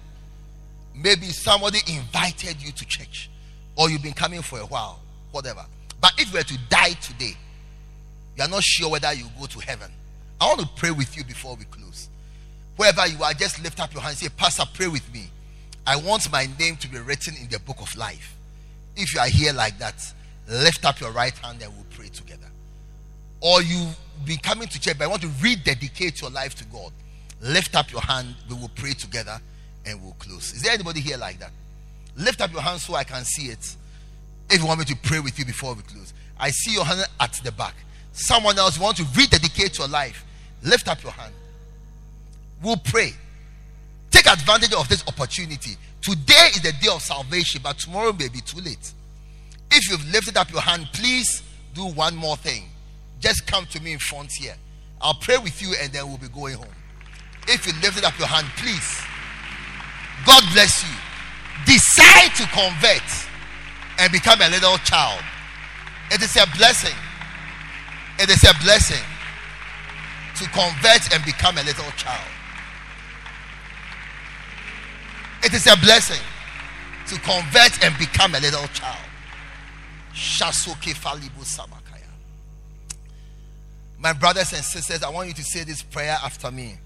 [0.95, 3.29] maybe somebody invited you to church,
[3.75, 4.99] or you've been coming for a while,
[5.31, 5.63] whatever.
[6.01, 7.37] But if you were to die today,
[8.35, 9.91] you are not sure whether you go to heaven.
[10.41, 12.09] I want to pray with you before we close.
[12.77, 15.29] Wherever you are, just lift up your hand and say, Pastor, pray with me.
[15.87, 18.35] I want my name to be written in the book of life.
[18.97, 19.95] If you are here like that,
[20.49, 22.47] lift up your right hand and we'll pray together.
[23.39, 26.91] Or you've been coming to church, but I want to rededicate your life to God.
[27.41, 29.39] Lift up your hand, we will pray together
[29.85, 30.51] and we'll close.
[30.53, 31.51] Is there anybody here like that?
[32.17, 33.75] Lift up your hand so I can see it.
[34.49, 37.07] If you want me to pray with you before we close, I see your hand
[37.19, 37.75] at the back.
[38.11, 40.25] Someone else want to rededicate your life.
[40.63, 41.33] Lift up your hand.
[42.61, 43.13] We'll pray.
[44.27, 45.77] Take advantage of this opportunity.
[46.01, 48.91] Today is the day of salvation, but tomorrow may be too late.
[49.71, 52.65] If you've lifted up your hand, please do one more thing.
[53.21, 54.55] Just come to me in front here.
[54.99, 56.75] I'll pray with you and then we'll be going home.
[57.47, 59.01] If you lifted up your hand, please.
[60.25, 60.95] God bless you.
[61.65, 63.07] Decide to convert
[63.97, 65.23] and become a little child.
[66.11, 66.95] It is a blessing.
[68.19, 69.05] It is a blessing
[70.35, 72.27] to convert and become a little child.
[75.43, 76.23] It is a blessing
[77.07, 78.97] to convert and become a little child.
[83.99, 86.77] My brothers and sisters, I want you to say this prayer after me.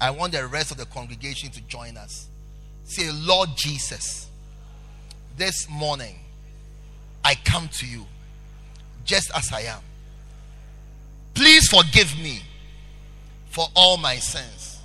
[0.00, 2.28] I want the rest of the congregation to join us.
[2.84, 4.28] Say, Lord Jesus,
[5.36, 6.18] this morning
[7.24, 8.06] I come to you
[9.04, 9.80] just as I am.
[11.34, 12.42] Please forgive me
[13.50, 14.80] for all my sins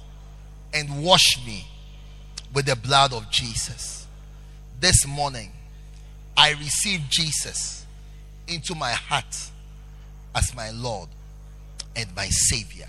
[0.73, 1.65] and wash me
[2.55, 4.07] with the blood of Jesus.
[4.79, 5.51] This morning,
[6.37, 7.85] I receive Jesus
[8.47, 9.51] into my heart
[10.33, 11.09] as my Lord
[11.95, 12.87] and my Savior.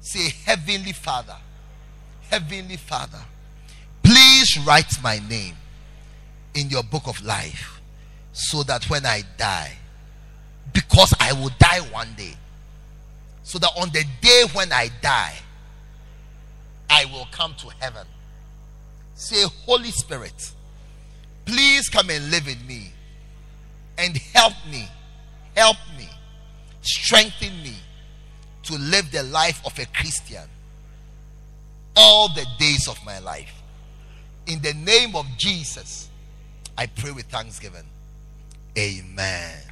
[0.00, 1.36] Say, Heavenly Father,
[2.28, 3.20] Heavenly Father,
[4.02, 5.54] please write my name
[6.54, 7.80] in your book of life
[8.32, 9.72] so that when I die,
[10.72, 12.34] because I will die one day,
[13.44, 15.34] so that on the day when I die,
[16.90, 18.06] I will come to heaven.
[19.14, 20.52] Say, Holy Spirit,
[21.44, 22.92] please come and live in me
[23.98, 24.88] and help me,
[25.56, 26.08] help me,
[26.82, 27.74] strengthen me
[28.64, 30.48] to live the life of a Christian
[31.96, 33.62] all the days of my life.
[34.46, 36.08] In the name of Jesus,
[36.76, 37.84] I pray with thanksgiving.
[38.76, 39.63] Amen.